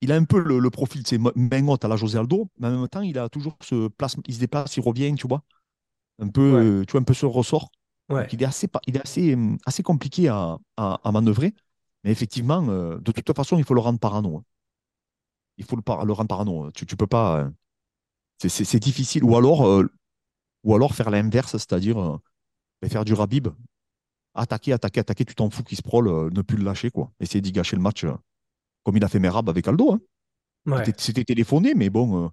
Il 0.00 0.10
a 0.12 0.16
un 0.16 0.24
peu 0.24 0.40
le, 0.42 0.58
le 0.58 0.70
profil, 0.70 1.02
c'est 1.06 1.18
main 1.18 1.68
haute 1.68 1.84
à 1.84 1.88
la 1.88 1.96
José 1.96 2.18
Aldo, 2.18 2.48
mais 2.58 2.66
en 2.68 2.78
même 2.80 2.88
temps, 2.88 3.02
il 3.02 3.18
a 3.18 3.28
toujours 3.28 3.56
ce 3.62 3.88
place, 3.88 4.16
il 4.26 4.34
se 4.34 4.40
déplace, 4.40 4.76
il 4.76 4.80
revient, 4.82 5.14
tu 5.14 5.28
vois. 5.28 5.42
Un 6.20 6.28
peu, 6.28 6.42
Ouais. 6.42 6.60
euh, 6.82 6.84
tu 6.86 6.92
vois, 6.92 7.00
un 7.02 7.04
peu 7.04 7.14
ce 7.14 7.26
ressort. 7.26 7.70
Ouais. 8.08 8.22
Donc 8.24 8.32
il 8.34 8.42
est 8.42 8.46
assez, 8.46 8.68
il 8.86 8.96
est 8.96 9.02
assez, 9.02 9.34
hum, 9.34 9.58
assez 9.66 9.82
compliqué 9.84 10.28
à, 10.28 10.58
à, 10.76 11.00
à 11.04 11.12
manœuvrer. 11.12 11.54
Mais 12.04 12.12
effectivement, 12.12 12.66
euh, 12.70 12.98
de 13.00 13.12
toute 13.12 13.36
façon, 13.36 13.58
il 13.58 13.64
faut 13.64 13.74
le 13.74 13.80
rendre 13.80 14.00
parano. 14.00 14.38
hein. 14.38 14.44
Il 15.58 15.64
faut 15.64 15.76
le, 15.76 15.82
par- 15.82 16.04
le 16.04 16.12
rendre 16.12 16.28
parano. 16.28 16.64
hein. 16.64 16.70
Tu, 16.74 16.86
tu 16.86 16.96
peux 16.96 17.06
pas. 17.06 17.40
euh, 17.40 17.50
c'est- 18.48 18.78
difficile. 18.80 19.24
Ou 19.24 19.36
alors, 19.36 19.66
euh, 19.68 19.90
ou 20.64 20.74
alors 20.74 20.94
faire 20.94 21.10
l'inverse, 21.10 21.52
c'est-à-dire 21.52 21.98
faire 22.88 23.04
du 23.04 23.14
Rabib. 23.14 23.48
Attaquer, 24.34 24.72
attaquer, 24.72 25.00
attaquer, 25.00 25.24
tu 25.24 25.34
t'en 25.34 25.50
fous 25.50 25.62
qu'il 25.62 25.76
se 25.76 25.82
prole, 25.82 26.08
euh, 26.08 26.30
ne 26.30 26.40
plus 26.42 26.56
le 26.56 26.64
lâcher, 26.64 26.90
quoi. 26.90 27.12
Essayer 27.20 27.40
d'y 27.42 27.52
gâcher 27.52 27.76
le 27.76 27.82
match, 27.82 28.04
euh, 28.04 28.14
comme 28.84 28.96
il 28.96 29.04
a 29.04 29.08
fait 29.08 29.18
Merab 29.18 29.48
avec 29.50 29.68
Aldo. 29.68 29.92
hein. 29.92 30.00
Ouais. 30.66 30.84
C'était- 30.96 31.24
téléphoné, 31.24 31.74
mais 31.74 31.90
bon, 31.90 32.26
euh, 32.26 32.28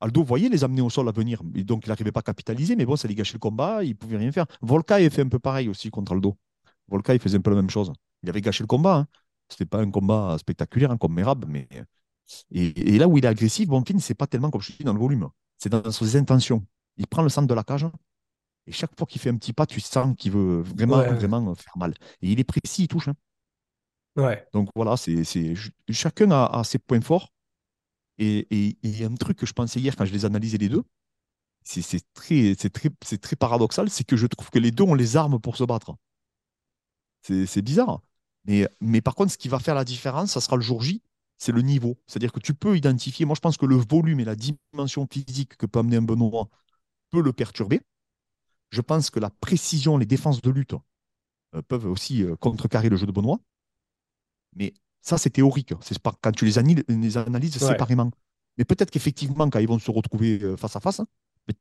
Aldo 0.00 0.24
voyait 0.24 0.48
les 0.48 0.64
amener 0.64 0.82
au 0.82 0.90
sol 0.90 1.08
à 1.08 1.12
venir. 1.12 1.42
Et 1.54 1.64
donc, 1.64 1.86
il 1.86 1.88
n'arrivait 1.90 2.12
pas 2.12 2.20
à 2.20 2.22
capitaliser, 2.24 2.76
mais 2.76 2.86
bon, 2.86 2.96
ça 2.96 3.08
lui 3.08 3.14
gâchait 3.14 3.34
le 3.34 3.38
combat, 3.38 3.84
il 3.84 3.96
pouvait 3.96 4.16
rien 4.18 4.32
faire. 4.32 4.46
Volka, 4.62 5.00
il 5.00 5.10
fait 5.10 5.22
un 5.22 5.28
peu 5.28 5.38
pareil 5.38 5.68
aussi 5.68 5.90
contre 5.90 6.12
Aldo. 6.12 6.36
Volka, 6.88 7.14
il 7.14 7.20
faisait 7.20 7.38
un 7.38 7.40
peu 7.42 7.50
la 7.50 7.56
même 7.56 7.70
chose. 7.70 7.92
Il 8.22 8.28
avait 8.28 8.40
gâché 8.40 8.62
le 8.64 8.68
combat. 8.68 8.96
Hein. 8.98 9.06
C'était 9.48 9.66
pas 9.66 9.80
un 9.80 9.90
combat 9.90 10.36
spectaculaire 10.38 10.90
hein, 10.90 10.96
comme 10.98 11.14
Merab, 11.14 11.44
mais. 11.48 11.68
Et, 12.50 12.94
et 12.94 12.98
là 12.98 13.06
où 13.08 13.16
il 13.18 13.24
est 13.24 13.28
agressif, 13.28 13.68
Bonfim, 13.68 13.98
c'est 14.00 14.14
pas 14.14 14.26
tellement, 14.26 14.50
comme 14.50 14.60
je 14.62 14.72
dis, 14.72 14.84
dans 14.84 14.92
le 14.92 14.98
volume. 14.98 15.28
C'est 15.58 15.68
dans 15.68 15.90
ses 15.92 16.16
intentions. 16.16 16.64
Il 16.96 17.06
prend 17.06 17.22
le 17.22 17.28
centre 17.28 17.46
de 17.46 17.54
la 17.54 17.62
cage. 17.62 17.86
Et 18.66 18.72
chaque 18.72 18.96
fois 18.98 19.06
qu'il 19.06 19.20
fait 19.20 19.30
un 19.30 19.36
petit 19.36 19.52
pas, 19.52 19.66
tu 19.66 19.80
sens 19.80 20.14
qu'il 20.18 20.32
veut 20.32 20.62
vraiment, 20.62 20.98
Ouais. 20.98 21.08
vraiment 21.08 21.54
faire 21.54 21.76
mal. 21.78 21.94
Et 22.22 22.30
il 22.32 22.40
est 22.40 22.44
précis, 22.44 22.84
il 22.84 22.88
touche. 22.88 23.08
hein. 23.08 23.14
Ouais. 24.16 24.46
Donc 24.52 24.70
voilà, 24.74 24.96
c'est, 24.96 25.24
c'est, 25.24 25.54
ch- 25.54 25.70
chacun 25.90 26.30
a, 26.30 26.46
a 26.46 26.64
ses 26.64 26.78
points 26.78 27.00
forts. 27.00 27.32
Et 28.18 28.46
il 28.82 28.98
y 29.00 29.04
a 29.04 29.08
un 29.08 29.14
truc 29.16 29.38
que 29.38 29.46
je 29.46 29.52
pensais 29.54 29.80
hier 29.80 29.96
quand 29.96 30.04
je 30.06 30.12
les 30.12 30.24
analysais 30.26 30.58
les 30.58 30.68
deux, 30.70 30.84
c'est 31.64 31.82
c'est 31.82 32.02
très, 32.14 32.54
c'est 32.58 32.70
très, 32.70 32.90
c'est 33.04 33.20
très 33.20 33.36
paradoxal, 33.36 33.90
c'est 33.90 34.04
que 34.04 34.16
je 34.16 34.26
trouve 34.28 34.50
que 34.50 34.58
les 34.60 34.70
deux 34.72 34.84
ont 34.84 34.94
les 34.94 35.16
armes 35.16 35.40
pour 35.40 35.56
se 35.56 35.64
battre. 35.64 35.96
C'est 37.22 37.46
c'est 37.46 37.62
bizarre. 37.62 38.00
Mais, 38.44 38.68
mais 38.80 39.00
par 39.00 39.14
contre, 39.14 39.32
ce 39.32 39.38
qui 39.38 39.48
va 39.48 39.58
faire 39.58 39.74
la 39.74 39.84
différence, 39.84 40.32
ça 40.32 40.40
sera 40.40 40.56
le 40.56 40.62
jour 40.62 40.82
J, 40.82 41.02
c'est 41.38 41.52
le 41.52 41.62
niveau. 41.62 41.98
C'est-à-dire 42.06 42.32
que 42.32 42.40
tu 42.40 42.54
peux 42.54 42.76
identifier, 42.76 43.26
moi 43.26 43.34
je 43.34 43.40
pense 43.40 43.56
que 43.56 43.66
le 43.66 43.76
volume 43.76 44.20
et 44.20 44.24
la 44.24 44.36
dimension 44.36 45.06
physique 45.10 45.56
que 45.56 45.66
peut 45.66 45.80
amener 45.80 45.96
un 45.96 46.02
Benoît 46.02 46.48
peut 47.10 47.22
le 47.22 47.32
perturber. 47.32 47.80
Je 48.70 48.80
pense 48.80 49.10
que 49.10 49.20
la 49.20 49.30
précision, 49.30 49.96
les 49.98 50.06
défenses 50.06 50.42
de 50.42 50.50
lutte 50.50 50.74
euh, 51.54 51.62
peuvent 51.68 51.86
aussi 51.86 52.22
euh, 52.24 52.36
contrecarrer 52.36 52.88
le 52.90 52.96
jeu 52.96 53.06
de 53.06 53.12
Benoît. 53.12 53.40
Mais 54.54 54.74
ça, 55.02 55.18
c'est 55.18 55.30
théorique. 55.30 55.72
C'est 55.80 55.98
pas 55.98 56.14
quand 56.20 56.32
tu 56.32 56.44
les, 56.44 56.58
analyses 57.18 57.62
Ouais. 57.62 57.68
séparément. 57.68 58.10
Mais 58.58 58.64
peut-être 58.64 58.90
qu'effectivement, 58.90 59.48
quand 59.50 59.58
ils 59.58 59.68
vont 59.68 59.78
se 59.78 59.90
retrouver 59.90 60.40
euh, 60.42 60.56
face 60.56 60.76
à 60.76 60.80
face, 60.80 61.00
hein, 61.00 61.06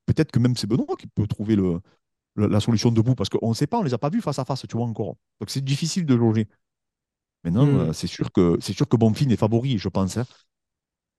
peut-être 0.06 0.32
que 0.32 0.40
même 0.40 0.56
c'est 0.56 0.68
Benoît 0.68 0.96
qui 0.98 1.08
peut 1.08 1.28
trouver 1.28 1.56
le, 1.56 1.80
le- 2.36 2.48
la 2.48 2.60
solution 2.62 2.92
debout, 2.92 3.16
parce 3.16 3.30
qu'on 3.30 3.50
ne 3.50 3.56
sait 3.56 3.68
pas, 3.68 3.78
on 3.80 3.82
ne 3.84 3.88
les 3.88 3.94
a 3.96 4.00
pas 4.00 4.10
vus 4.10 4.22
face 4.22 4.40
à 4.40 4.46
face, 4.46 4.66
tu 4.70 4.78
vois 4.78 4.88
encore. 4.88 5.18
Donc 5.42 5.50
c'est 5.50 5.64
difficile 5.64 6.06
de 6.06 6.18
jauger. 6.18 6.48
Maintenant, 7.44 7.66
Mm. 7.66 7.78
euh, 7.80 7.94
c'est 7.94 8.08
sûr 8.08 8.32
que 8.32 8.58
c'est 8.62 8.74
sûr 8.74 8.88
que 8.88 8.98
est 9.32 9.36
favori, 9.38 9.78
je 9.78 9.90
pense. 9.90 10.18
hein. 10.18 10.26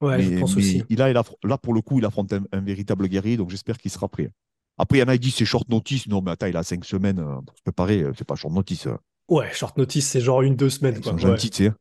Ouais, 0.01 0.23
je 0.23 0.41
pense 0.41 0.57
mais 0.57 0.63
aussi. 0.63 0.83
il 0.91 1.01
a, 1.03 1.11
il 1.11 1.17
aff- 1.17 1.35
là, 1.45 1.59
pour 1.59 1.73
le 1.75 1.81
coup, 1.83 1.99
il 1.99 2.05
affronte 2.05 2.33
un, 2.33 2.45
un 2.53 2.61
véritable 2.61 3.09
guerrier, 3.09 3.37
donc 3.37 3.51
j'espère 3.51 3.79
qu'il 3.79 3.91
sera 3.91 4.09
prêt. 4.09 4.31
Après, 4.79 4.99
il 4.99 5.01
y 5.01 5.05
en 5.05 5.09
a 5.09 5.15
qui 5.15 5.21
disent 5.21 5.37
c'est 5.37 5.45
short 5.45 5.69
notice. 5.69 6.07
Non, 6.09 6.23
mais 6.23 6.31
attends, 6.33 6.47
il 6.47 6.57
a 6.57 6.63
cinq 6.63 6.85
semaines 6.85 7.19
euh, 7.21 7.41
pour 7.43 7.57
se 7.57 7.63
préparer. 7.63 8.03
euh, 8.03 8.13
C'est 8.17 8.27
pas 8.27 8.37
short 8.37 8.55
notice. 8.55 8.87
euh. 8.87 8.97
Ouais, 9.29 9.53
short 9.53 9.77
notice, 9.77 10.09
c'est 10.09 10.21
genre 10.21 10.43
une, 10.43 10.57
deux 10.57 10.71
semaines, 10.71 10.97
Ils 10.97 11.03
quoi. 11.03 11.13
sont 11.13 11.19
Ouais. 11.23 11.23
gentils, 11.31 11.51
tu 11.51 11.65
sais. 11.67 11.73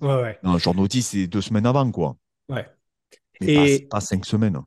Ouais, 0.00 0.14
ouais. 0.22 0.40
Non, 0.42 0.58
short 0.58 0.76
notice, 0.76 1.08
c'est 1.08 1.26
deux 1.26 1.42
semaines 1.42 1.66
avant, 1.66 1.90
quoi. 1.90 2.16
Ouais. 2.48 2.66
Mais 3.40 3.48
Et- 3.48 3.80
pas, 3.88 3.98
pas 3.98 4.00
cinq 4.00 4.24
semaines. 4.26 4.60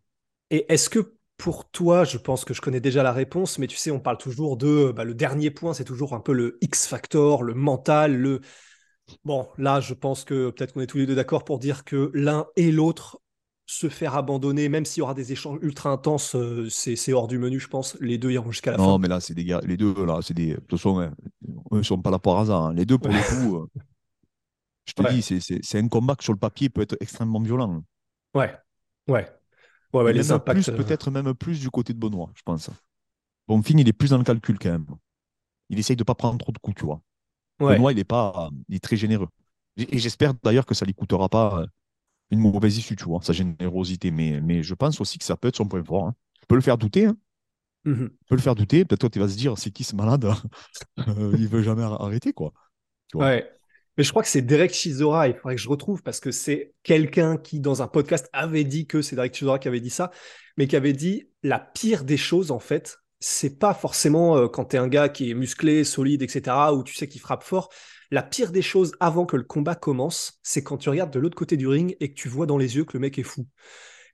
Et 0.50 0.66
est-ce 0.72 0.90
que 0.90 1.14
pour 1.38 1.70
toi, 1.70 2.04
je 2.04 2.18
pense 2.18 2.46
que 2.46 2.54
je 2.54 2.62
connais 2.62 2.80
déjà 2.80 3.04
la 3.04 3.12
réponse, 3.14 3.60
mais 3.60 3.68
tu 3.68 3.78
sais, 3.78 3.92
on 3.92 4.00
parle 4.00 4.18
toujours 4.18 4.58
de 4.58 4.92
bah, 4.96 5.04
le 5.04 5.14
dernier 5.14 5.52
point, 5.52 5.74
c'est 5.74 5.84
toujours 5.84 6.14
un 6.14 6.20
peu 6.20 6.34
le 6.34 6.58
X 6.62 6.88
factor, 6.88 7.44
le 7.44 7.54
mental, 7.54 8.16
le. 8.16 8.42
Bon, 9.26 9.50
là, 9.58 9.80
je 9.82 9.94
pense 9.94 10.26
que 10.26 10.52
peut-être 10.52 10.74
qu'on 10.74 10.82
est 10.82 10.88
tous 10.88 10.98
les 10.98 11.06
deux 11.06 11.16
d'accord 11.16 11.46
pour 11.46 11.60
dire 11.60 11.84
que 11.86 12.12
l'un 12.14 12.48
et 12.58 12.72
l'autre 12.72 13.20
se 13.70 13.90
faire 13.90 14.16
abandonner, 14.16 14.70
même 14.70 14.86
s'il 14.86 15.02
y 15.02 15.04
aura 15.04 15.14
des 15.14 15.34
échanges 15.34 15.60
ultra 15.62 15.92
intenses, 15.92 16.36
euh, 16.36 16.70
c'est 16.70 16.96
c'est 16.96 17.14
hors 17.14 17.28
du 17.28 17.38
menu, 17.38 17.60
je 17.60 17.68
pense. 17.68 17.96
Les 18.02 18.18
deux 18.18 18.32
iront 18.32 18.52
jusqu'à 18.52 18.72
la 18.72 18.78
Non, 18.78 18.94
fin. 18.94 18.98
mais 19.00 19.10
là, 19.10 19.20
c'est 19.20 19.34
des 19.36 19.46
gars. 19.46 19.62
Les 19.66 19.78
deux, 19.78 19.94
là, 20.06 20.20
c'est 20.24 20.34
des. 20.34 20.54
De 20.54 20.60
toute 20.62 20.72
façon, 20.80 21.00
hein, 21.00 21.14
eux, 21.74 21.80
ils 21.80 21.86
sont 21.86 22.02
pas 22.02 22.12
là 22.12 22.18
par 22.20 22.38
hasard. 22.40 22.64
hein. 22.68 22.74
Les 22.74 22.86
deux, 22.86 22.98
pour 22.98 23.12
le 23.12 23.20
coup, 23.20 23.58
euh, 23.58 23.68
je 24.86 24.94
te 24.94 25.02
Ouais. 25.04 25.14
dis, 25.14 25.22
c'est- 25.22 25.40
c'est 25.40 25.60
c'est 25.64 25.80
un 25.80 25.88
combat 25.88 26.16
qui, 26.16 26.24
sur 26.24 26.34
le 26.34 26.40
papier, 26.40 26.70
peut 26.70 26.82
être 26.82 26.96
extrêmement 27.02 27.42
violent. 27.42 27.84
Ouais, 28.34 28.56
ouais. 29.08 29.28
Ouais, 29.94 30.14
les 30.14 30.32
impacts. 30.32 30.64
plus, 30.66 30.70
euh, 30.70 30.78
peut-être 30.78 31.12
même 31.12 31.34
plus 31.34 31.60
du 31.60 31.70
côté 31.70 31.94
de 31.94 32.00
Benoît, 32.00 32.32
je 32.36 32.42
pense. 32.44 32.70
Bonfim, 33.48 33.78
il 33.80 33.88
est 33.88 33.94
plus 33.94 34.12
dans 34.12 34.18
le 34.18 34.24
calcul 34.24 34.60
quand 34.60 34.70
même. 34.72 34.86
Il 35.70 35.80
essaye 35.80 35.96
de 35.96 36.04
pas 36.04 36.16
prendre 36.16 36.38
trop 36.38 36.52
de 36.52 36.58
coups, 36.60 36.78
tu 36.78 36.86
vois. 36.86 37.02
Benoît, 37.60 37.92
il 37.94 38.00
est 38.00 38.04
pas, 38.06 38.50
il 38.70 38.76
est 38.76 38.80
très 38.84 38.98
généreux. 38.98 39.30
Et 39.78 40.00
j'espère 40.00 40.34
d'ailleurs 40.44 40.66
que 40.66 40.76
ça 40.76 40.86
lui 40.86 40.94
coûtera 40.94 41.30
pas 41.30 41.66
une 42.32 42.40
mauvaise 42.40 42.78
issue, 42.78 42.96
tu 42.96 43.06
vois, 43.06 43.22
sa 43.22 43.34
générosité. 43.34 44.12
Mais, 44.12 44.42
mais 44.42 44.64
je 44.64 44.74
pense 44.74 45.00
aussi 45.02 45.18
que 45.18 45.26
ça 45.26 45.36
peut 45.38 45.48
être 45.50 45.56
son 45.58 45.68
point 45.68 45.84
fort. 45.84 46.08
hein. 46.08 46.16
Je 46.42 46.46
peux 46.48 46.56
le 46.56 46.62
faire 46.62 46.78
douter, 46.78 47.06
hein. 47.06 47.18
Je 47.86 48.28
peux 48.30 48.36
le 48.36 48.42
faire 48.42 48.56
douter. 48.56 48.86
Peut-être 48.86 49.02
toi, 49.02 49.10
tu 49.10 49.20
vas 49.20 49.30
se 49.30 49.38
dire, 49.38 49.58
c'est 49.58 49.72
qui 49.72 49.84
ce 49.84 49.96
malade? 49.96 50.28
Euh, 51.08 51.34
Il 51.38 51.48
veut 51.48 51.62
jamais 51.62 51.84
ar- 51.84 52.02
arrêter, 52.02 52.34
quoi. 52.34 52.52
Tu 53.10 53.18
vois. 53.18 53.28
Ouais. 53.28 53.50
Mais 53.98 54.04
je 54.04 54.12
crois 54.12 54.22
que 54.24 54.30
c'est 54.30 54.42
Derek 54.44 54.74
Chisora, 54.74 55.28
il 55.28 55.34
faudrait 55.36 55.56
que 55.56 55.62
je 55.62 55.70
retrouve 55.70 56.04
parce 56.04 56.20
que 56.20 56.32
c'est 56.32 56.74
quelqu'un 56.84 57.38
qui, 57.38 57.60
dans 57.60 57.82
un 57.82 57.88
podcast, 57.88 58.30
avait 58.34 58.64
dit 58.64 58.86
que 58.88 59.02
c'est 59.02 59.16
Derek 59.16 59.34
Chisora 59.34 59.58
qui 59.60 59.68
avait 59.68 59.80
dit 59.80 59.90
ça, 59.90 60.12
mais 60.58 60.68
qui 60.68 60.76
avait 60.76 60.94
dit 60.94 61.30
la 61.44 61.60
pire 61.60 62.04
des 62.04 62.18
choses, 62.18 62.52
en 62.52 62.60
fait, 62.60 62.98
c'est 63.20 63.58
pas 63.58 63.74
forcément 63.74 64.38
euh, 64.38 64.48
quand 64.48 64.66
t'es 64.66 64.78
un 64.78 64.88
gars 64.88 65.10
qui 65.10 65.32
est 65.32 65.34
musclé, 65.34 65.84
solide, 65.84 66.22
etc., 66.22 66.74
où 66.76 66.84
tu 66.84 66.94
sais 66.94 67.08
qu'il 67.08 67.22
frappe 67.22 67.44
fort. 67.44 67.70
La 68.12 68.24
pire 68.24 68.52
des 68.52 68.62
choses 68.62 68.94
avant 69.00 69.26
que 69.26 69.36
le 69.38 69.44
combat 69.44 69.76
commence, 69.76 70.40
c'est 70.44 70.64
quand 70.64 70.78
tu 70.78 70.90
regardes 70.90 71.12
de 71.12 71.20
l'autre 71.20 71.38
côté 71.38 71.58
du 71.58 71.68
ring 71.68 71.96
et 72.00 72.10
que 72.10 72.20
tu 72.20 72.30
vois 72.30 72.46
dans 72.46 72.58
les 72.58 72.76
yeux 72.78 72.86
que 72.86 72.94
le 72.94 73.00
mec 73.02 73.18
est 73.20 73.24
fou. 73.24 73.48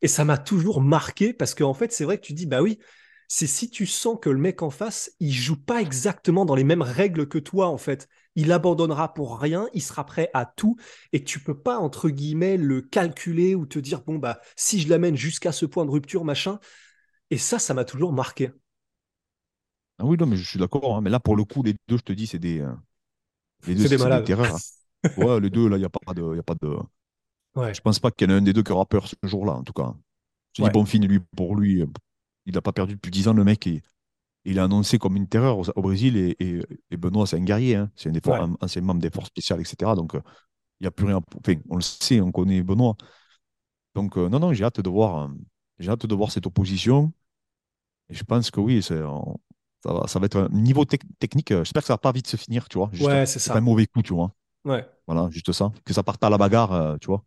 Et 0.02 0.08
ça 0.08 0.26
m'a 0.26 0.38
toujours 0.38 0.82
marqué 0.82 1.34
parce 1.34 1.56
qu'en 1.56 1.74
fait, 1.74 1.92
c'est 1.94 2.06
vrai 2.06 2.18
que 2.18 2.26
tu 2.26 2.34
dis, 2.34 2.46
bah 2.46 2.62
oui, 2.62 2.80
c'est 3.28 3.48
si 3.48 3.70
tu 3.70 3.86
sens 3.86 4.18
que 4.22 4.30
le 4.30 4.38
mec 4.40 4.62
en 4.62 4.70
face, 4.70 5.12
il 5.20 5.32
joue 5.34 5.56
pas 5.58 5.82
exactement 5.82 6.46
dans 6.46 6.56
les 6.56 6.64
mêmes 6.64 6.82
règles 6.82 7.28
que 7.28 7.38
toi, 7.40 7.68
en 7.68 7.78
fait. 7.78 8.08
Il 8.36 8.52
abandonnera 8.52 9.14
pour 9.14 9.40
rien, 9.40 9.68
il 9.74 9.82
sera 9.82 10.06
prêt 10.06 10.30
à 10.34 10.46
tout, 10.46 10.76
et 11.14 11.24
tu 11.24 11.40
peux 11.40 11.58
pas, 11.60 11.78
entre 11.80 12.10
guillemets, 12.10 12.58
le 12.58 12.82
calculer 12.82 13.56
ou 13.56 13.66
te 13.66 13.80
dire, 13.80 14.02
bon, 14.02 14.18
bah, 14.18 14.40
si 14.56 14.80
je 14.82 14.90
l'amène 14.90 15.16
jusqu'à 15.16 15.52
ce 15.52 15.66
point 15.66 15.86
de 15.86 15.92
rupture, 15.92 16.26
machin. 16.26 16.60
Et 17.32 17.38
ça, 17.38 17.60
ça 17.60 17.74
m'a 17.74 17.86
toujours 17.86 18.14
marqué. 18.14 18.52
Ah 20.00 20.06
oui, 20.06 20.18
non, 20.18 20.26
mais 20.26 20.38
je 20.38 20.48
suis 20.48 20.60
d'accord. 20.60 20.96
hein. 20.96 21.02
Mais 21.02 21.10
là, 21.10 21.20
pour 21.20 21.36
le 21.36 21.44
coup, 21.46 21.64
les 21.64 21.76
deux, 21.88 21.98
je 21.98 22.04
te 22.04 22.14
dis, 22.14 22.28
c'est 22.28 22.40
des, 22.40 22.60
euh, 22.62 22.74
les 23.68 23.76
deux, 23.76 23.88
C'est 23.88 23.98
des 23.98 24.24
terreurs. 24.24 24.56
hein. 24.56 25.10
Ouais, 25.18 25.40
les 25.40 25.50
deux, 25.50 25.68
là, 25.68 25.78
il 25.78 25.80
n'y 25.82 25.86
a 25.86 25.90
pas 25.90 26.14
de, 26.14 26.36
y 26.36 26.40
a 26.40 26.44
pas 26.44 26.56
de. 26.56 26.76
Ouais. 27.56 27.74
Je 27.74 27.82
pense 27.82 28.00
pas 28.00 28.12
qu'il 28.12 28.30
y 28.30 28.32
en 28.34 28.36
a 28.36 28.38
un 28.40 28.42
des 28.42 28.54
deux 28.54 28.64
qui 28.64 28.72
aura 28.72 28.86
peur 28.86 29.08
ce 29.08 29.16
jour-là, 29.24 29.54
en 29.54 29.64
tout 29.64 29.74
cas. 29.74 29.94
Je 30.58 30.64
Ouais. 30.64 30.70
dis 30.70 30.74
Bonfim, 30.74 31.00
lui, 31.02 31.20
pour 31.36 31.56
lui, 31.56 31.82
euh, 31.82 31.88
il 32.46 32.54
n'a 32.54 32.62
pas 32.62 32.74
perdu 32.74 32.96
depuis 32.96 33.12
10 33.12 33.28
ans, 33.28 33.34
le 33.34 33.44
mec. 33.44 33.68
Et, 33.68 33.82
il 34.46 34.58
est 34.58 34.62
annoncé 34.62 35.00
comme 35.00 35.18
une 35.18 35.28
terreur 35.28 35.60
au, 35.60 35.64
au 35.76 35.82
Brésil. 35.82 36.18
Et, 36.18 36.36
et- 36.40 36.62
et 36.92 36.98
Benoît, 36.98 37.28
c'est 37.28 37.38
un 37.38 37.44
guerrier. 37.44 37.76
hein. 37.78 37.92
C'est 37.96 38.10
un, 38.10 38.32
Ouais. 38.32 38.40
un 38.40 38.56
ancien 38.62 38.82
membre 38.82 39.02
des 39.02 39.12
forces 39.12 39.28
spéciales, 39.30 39.62
etc. 39.62 39.96
Donc, 39.96 40.16
euh, 40.16 40.22
il 40.80 40.84
n'y 40.86 40.88
a 40.88 40.92
plus 40.92 41.06
rien. 41.08 41.22
Enfin, 41.38 41.56
on 41.70 41.76
le 41.78 41.82
sait, 41.82 42.22
on 42.22 42.32
connaît 42.32 42.64
Benoît. 42.64 42.96
Donc, 43.96 44.18
euh, 44.18 44.30
non, 44.30 44.40
non, 44.40 44.54
j'ai 44.54 44.64
hâte 44.64 44.82
de 44.82 44.90
voir, 44.90 45.26
euh, 45.26 45.34
j'ai 45.80 45.90
hâte 45.92 46.06
de 46.06 46.16
voir 46.16 46.32
cette 46.32 46.48
opposition. 46.48 47.14
Et 48.10 48.16
je 48.16 48.24
pense 48.24 48.52
que 48.52 48.60
oui, 48.60 48.84
c'est, 48.84 49.02
on- 49.04 49.40
ça, 49.84 49.94
va, 49.94 50.08
ça 50.08 50.20
va 50.20 50.26
être 50.28 50.38
un 50.38 50.50
niveau 50.50 50.86
tec- 50.86 51.04
technique. 51.20 51.52
euh, 51.52 51.64
J'espère 51.64 51.82
que 51.84 51.88
ça 51.88 51.94
va 51.94 51.98
pas 51.98 52.12
vite 52.12 52.28
se 52.28 52.38
finir, 52.38 52.68
tu 52.70 52.78
vois. 52.78 52.90
Juste, 52.94 53.06
Ouais, 53.08 53.26
c'est 53.26 53.40
c'est 53.40 53.50
ça. 53.52 53.58
un 53.58 53.62
mauvais 53.62 53.86
coup, 53.86 54.02
tu 54.02 54.14
vois. 54.14 54.32
Ouais. 54.66 54.88
Voilà, 55.08 55.30
juste 55.30 55.52
ça. 55.52 55.72
Que 55.86 55.94
ça 55.94 56.04
parte 56.04 56.24
à 56.24 56.30
la 56.30 56.38
bagarre, 56.38 56.72
euh, 56.72 56.98
tu 57.00 57.08
vois. 57.08 57.24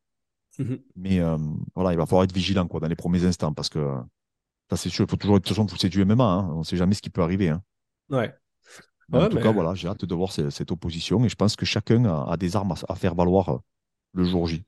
Mhm. 0.58 0.78
Mais 0.96 1.20
euh, 1.20 1.36
voilà, 1.74 1.92
il 1.92 1.98
va 1.98 2.06
falloir 2.06 2.24
être 2.24 2.32
vigilant 2.32 2.66
quoi, 2.66 2.80
dans 2.80 2.88
les 2.88 2.96
premiers 2.96 3.24
instants 3.24 3.52
parce 3.52 3.68
que 3.68 3.78
euh, 3.78 3.96
ça, 4.70 4.76
c'est 4.78 4.88
sûr, 4.88 5.04
il 5.04 5.10
faut 5.10 5.16
toujours, 5.16 5.36
de 5.36 5.40
toute 5.44 5.54
façon, 5.54 5.66
c'est 5.78 5.90
du 5.90 6.00
MMA. 6.04 6.24
hein. 6.24 6.50
On 6.54 6.58
ne 6.60 6.64
sait 6.64 6.76
jamais 6.78 6.94
ce 6.94 7.02
qui 7.02 7.10
peut 7.10 7.22
arriver. 7.22 7.50
hein. 7.50 7.62
Ouais. 8.08 8.34
Mais 9.08 9.18
Ouais, 9.18 9.24
en 9.24 9.28
tout 9.28 9.36
mais- 9.36 9.42
cas, 9.42 9.52
voilà, 9.52 9.74
j'ai 9.74 9.86
hâte 9.88 10.04
de 10.04 10.14
voir 10.14 10.32
ce- 10.32 10.50
cette 10.50 10.72
opposition 10.72 11.24
et 11.24 11.28
je 11.28 11.36
pense 11.36 11.54
que 11.56 11.66
chacun 11.66 12.04
a, 12.06 12.32
a 12.32 12.36
des 12.38 12.56
armes 12.56 12.72
à, 12.72 12.76
à 12.88 12.94
faire 12.96 13.14
valoir 13.14 13.48
euh, 13.50 13.58
le 14.14 14.24
jour 14.24 14.46
J. 14.48 14.64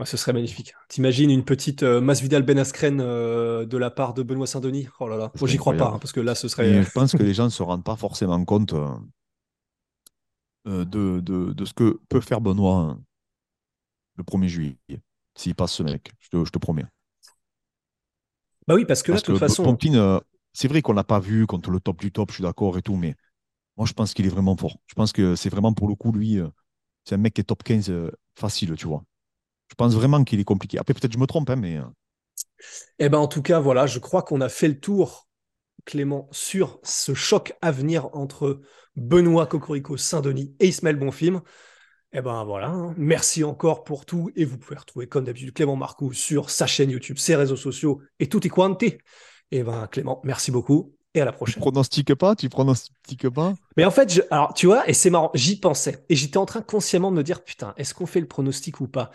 Ouais, 0.00 0.06
ce 0.06 0.16
serait 0.16 0.32
magnifique. 0.32 0.74
T'imagines 0.88 1.30
une 1.30 1.44
petite 1.44 1.82
euh, 1.82 2.00
Masvidal 2.00 2.42
Ben 2.42 2.58
Askren 2.58 3.00
euh, 3.00 3.66
de 3.66 3.76
la 3.76 3.90
part 3.90 4.14
de 4.14 4.22
Benoît 4.22 4.46
Saint-Denis? 4.46 4.88
Oh 4.98 5.08
là 5.08 5.16
là. 5.18 5.30
Moi, 5.38 5.48
j'y 5.48 5.58
crois 5.58 5.74
pas, 5.74 5.88
hein, 5.90 5.98
parce 6.00 6.12
que 6.12 6.20
là, 6.20 6.34
ce 6.34 6.48
serait. 6.48 6.70
Et 6.70 6.82
je 6.82 6.90
pense 6.90 7.12
que 7.12 7.22
les 7.22 7.34
gens 7.34 7.44
ne 7.44 7.50
se 7.50 7.62
rendent 7.62 7.84
pas 7.84 7.96
forcément 7.96 8.42
compte 8.44 8.72
euh, 8.72 8.88
euh, 10.66 10.84
de, 10.84 11.20
de, 11.20 11.52
de 11.52 11.64
ce 11.64 11.72
que 11.74 12.00
peut 12.08 12.20
faire 12.20 12.40
Benoît 12.40 12.76
hein, 12.76 13.02
le 14.16 14.24
1er 14.24 14.48
juillet, 14.48 14.76
s'il 15.36 15.54
passe 15.54 15.74
ce 15.74 15.82
mec, 15.82 16.12
je 16.20 16.30
te, 16.30 16.44
je 16.44 16.50
te 16.50 16.58
promets. 16.58 16.86
Bah 18.66 18.74
oui, 18.74 18.84
parce 18.84 19.02
que 19.02 19.12
là, 19.12 19.16
Parce 19.16 19.22
de 19.22 19.26
toute 19.26 19.34
que 19.34 19.38
façon. 19.38 19.76
Euh, 19.96 20.20
c'est 20.52 20.68
vrai 20.68 20.82
qu'on 20.82 20.92
l'a 20.92 21.04
pas 21.04 21.20
vu 21.20 21.46
contre 21.46 21.70
le 21.70 21.80
top 21.80 22.00
du 22.00 22.12
top, 22.12 22.30
je 22.30 22.34
suis 22.36 22.42
d'accord 22.42 22.76
et 22.78 22.82
tout, 22.82 22.96
mais 22.96 23.14
Moi, 23.76 23.86
je 23.86 23.92
pense 23.94 24.14
qu'il 24.14 24.26
est 24.26 24.30
vraiment 24.30 24.56
fort. 24.56 24.78
Je 24.88 24.94
pense 24.94 25.12
que 25.12 25.36
c'est 25.36 25.50
vraiment 25.50 25.74
pour 25.74 25.88
le 25.88 25.94
coup, 25.96 26.12
lui, 26.12 26.38
euh, 26.40 26.48
c'est 27.04 27.16
un 27.16 27.18
mec 27.18 27.34
qui 27.34 27.42
est 27.42 27.44
top 27.44 27.62
15 27.64 27.90
euh, 27.90 28.10
facile, 28.36 28.74
tu 28.76 28.86
vois. 28.88 29.04
Je 29.70 29.74
pense 29.74 29.94
vraiment 29.94 30.22
qu'il 30.24 30.38
est 30.40 30.44
compliqué. 30.44 30.78
Après, 30.78 30.92
peut-être 30.94 31.12
je 31.12 31.18
me 31.18 31.26
trompe, 31.26 31.48
hein, 31.50 31.56
mais. 31.56 31.78
euh, 31.78 31.84
Eh 32.98 33.08
ben, 33.08 33.18
en 33.18 33.28
tout 33.28 33.42
cas, 33.42 33.60
voilà, 33.60 33.86
je 33.86 33.98
crois 33.98 34.22
qu'on 34.22 34.40
a 34.40 34.48
fait 34.48 34.68
le 34.68 34.78
tour, 34.80 35.28
Clément, 35.86 36.28
sur 36.32 36.80
ce 36.82 37.14
choc 37.14 37.54
à 37.62 37.72
venir 37.72 38.08
entre 38.14 38.60
Benoît 38.96 39.46
Cocorico 39.46 39.96
Saint-Denis 39.96 40.54
et 40.60 40.68
Ismaël 40.68 40.96
Bonfim. 40.96 41.42
Eh 42.12 42.22
ben 42.22 42.44
voilà, 42.44 42.68
hein. 42.68 42.94
merci 42.98 43.44
encore 43.44 43.84
pour 43.84 44.06
tout. 44.06 44.30
Et 44.36 44.44
vous 44.44 44.58
pouvez 44.58 44.78
retrouver, 44.78 45.08
comme 45.08 45.24
d'habitude, 45.24 45.52
Clément 45.54 45.76
Marcoux 45.76 46.12
sur 46.12 46.50
sa 46.50 46.66
chaîne 46.66 46.90
YouTube, 46.90 47.18
ses 47.18 47.36
réseaux 47.36 47.56
sociaux 47.56 48.02
et 48.20 48.28
tout 48.28 48.46
y 48.46 48.50
quanti. 48.50 48.98
Eh 49.52 49.62
ben 49.62 49.86
Clément, 49.88 50.20
merci 50.24 50.50
beaucoup 50.50 50.96
et 51.14 51.20
à 51.20 51.24
la 51.24 51.32
Tu 51.44 51.52
prochaine. 51.52 51.62
pronostiques 51.62 52.14
pas? 52.14 52.34
Tu 52.34 52.48
pronostiques 52.48 53.28
pas? 53.28 53.54
Mais 53.76 53.84
en 53.84 53.90
fait, 53.90 54.12
je- 54.12 54.20
alors 54.30 54.52
tu 54.54 54.66
vois, 54.66 54.88
et 54.88 54.92
c'est 54.94 55.10
marrant, 55.10 55.30
j'y 55.34 55.58
pensais. 55.58 56.04
Et 56.08 56.16
j'étais 56.16 56.36
en 56.38 56.46
train 56.46 56.60
consciemment 56.62 57.10
de 57.10 57.16
me 57.16 57.22
dire, 57.22 57.44
putain, 57.44 57.72
est-ce 57.76 57.94
qu'on 57.94 58.06
fait 58.06 58.20
le 58.20 58.28
pronostic 58.28 58.80
ou 58.80 58.88
pas? 58.88 59.10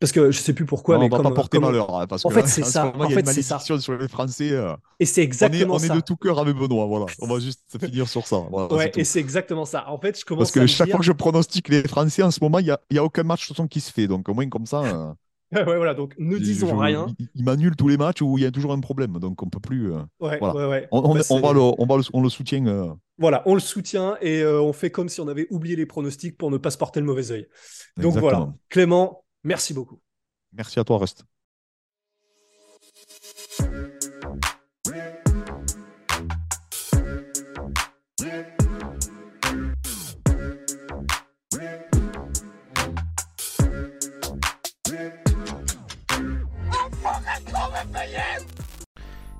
Parce 0.00 0.12
que 0.12 0.30
je 0.30 0.38
sais 0.40 0.54
plus 0.54 0.64
pourquoi, 0.64 0.94
Non, 0.96 1.00
mais 1.02 1.06
On 1.06 1.10
va 1.10 1.16
comme, 1.18 1.24
pas 1.28 1.34
porter 1.34 1.58
comme- 1.58 1.66
malheur. 1.66 1.94
hein, 1.94 2.06
parce 2.06 2.24
En 2.24 2.30
que 2.30 2.34
fait, 2.36 2.46
c'est 2.48 2.64
ça. 2.64 2.86
moment, 2.86 3.04
En 3.04 3.10
fait, 3.10 3.26
c'est 3.28 3.42
ça. 3.42 3.58
sur 3.58 3.76
les 3.98 4.08
Français. 4.08 4.50
euh. 4.50 4.74
Et 4.98 5.04
c'est 5.04 5.20
On 5.20 5.22
est, 5.22 5.26
exactement 5.26 5.74
on 5.74 5.78
est 5.78 5.86
ça. 5.88 5.94
de 5.94 6.00
tout 6.00 6.16
cœur 6.16 6.38
avec 6.38 6.56
Benoît. 6.56 6.86
Voilà. 6.86 7.04
On 7.20 7.26
va 7.26 7.38
juste 7.38 7.60
finir 7.78 8.08
sur 8.08 8.26
ça. 8.26 8.38
Voilà, 8.50 8.72
Ouais, 8.74 8.90
et 8.96 9.04
c'est 9.04 9.20
exactement 9.20 9.66
ça. 9.66 9.88
En 9.90 9.98
fait, 10.00 10.18
je 10.18 10.24
commence 10.24 10.44
Parce 10.44 10.52
que 10.52 10.60
à 10.60 10.66
chaque 10.66 10.86
dire... 10.86 10.94
fois 10.94 11.00
que 11.00 11.06
je 11.06 11.12
pronostique 11.12 11.68
les 11.68 11.82
Français 11.86 12.22
en 12.22 12.30
ce 12.30 12.40
moment, 12.42 12.58
il 12.60 12.64
n'y 12.64 12.70
a, 12.70 12.80
y 12.90 12.96
a 12.98 13.04
aucun 13.04 13.24
match 13.24 13.42
de 13.42 13.46
toute 13.48 13.56
façon, 13.58 13.68
qui 13.68 13.80
se 13.80 13.92
fait. 13.92 14.06
Donc 14.08 14.26
au 14.30 14.32
moins 14.34 14.48
comme 14.48 14.64
ça, 14.64 14.82
euh, 14.82 15.12
ouais, 15.52 15.64
voilà, 15.76 15.92
donc 15.92 16.14
ne 16.18 16.38
disons 16.38 16.68
je- 16.68 16.74
rien. 16.76 17.06
il, 17.34 17.44
m'annule 17.44 17.76
tous 17.76 17.88
les 17.88 17.98
matchs 17.98 18.22
où 18.22 18.38
il 18.38 18.44
y 18.44 18.46
a 18.46 18.50
toujours 18.50 18.72
un 18.72 18.80
problème. 18.80 19.18
Donc 19.18 19.42
on 19.42 19.50
peut 19.50 19.60
plus. 19.60 19.92
euh, 19.92 19.98
Ouais, 20.18 20.38
Voilà. 20.38 20.54
ouais, 20.54 20.66
ouais. 20.66 20.88
on, 20.92 21.00
on- 21.10 21.14
Bah, 21.14 21.20
on 21.28 21.40
va 21.40 21.52
le, 21.52 21.60
on 21.60 21.84
va 21.86 21.96
le, 21.98 22.02
on 22.14 22.22
le 22.22 22.28
soutient. 22.30 22.64
euh, 22.66 22.88
Voilà, 23.18 23.42
on 23.44 23.52
le 23.52 23.60
soutient 23.60 24.16
et 24.22 24.40
euh, 24.40 24.62
on 24.62 24.72
fait 24.72 24.90
comme 24.90 25.10
si 25.10 25.20
on 25.20 25.28
avait 25.28 25.46
oublié 25.50 25.76
les 25.76 25.84
pronostics 25.84 26.38
pour 26.38 26.50
ne 26.50 26.56
pas 26.56 26.70
se 26.70 26.78
porter 26.78 27.00
le 27.00 27.06
mauvais 27.06 27.30
œil. 27.32 27.48
Donc 27.98 28.12
voilà, 28.16 28.38
exactement. 28.38 28.58
Clément, 28.70 29.24
merci 29.44 29.74
beaucoup. 29.74 30.00
Merci 30.52 30.78
à 30.80 30.84
toi, 30.84 30.98
Reste. 30.98 31.24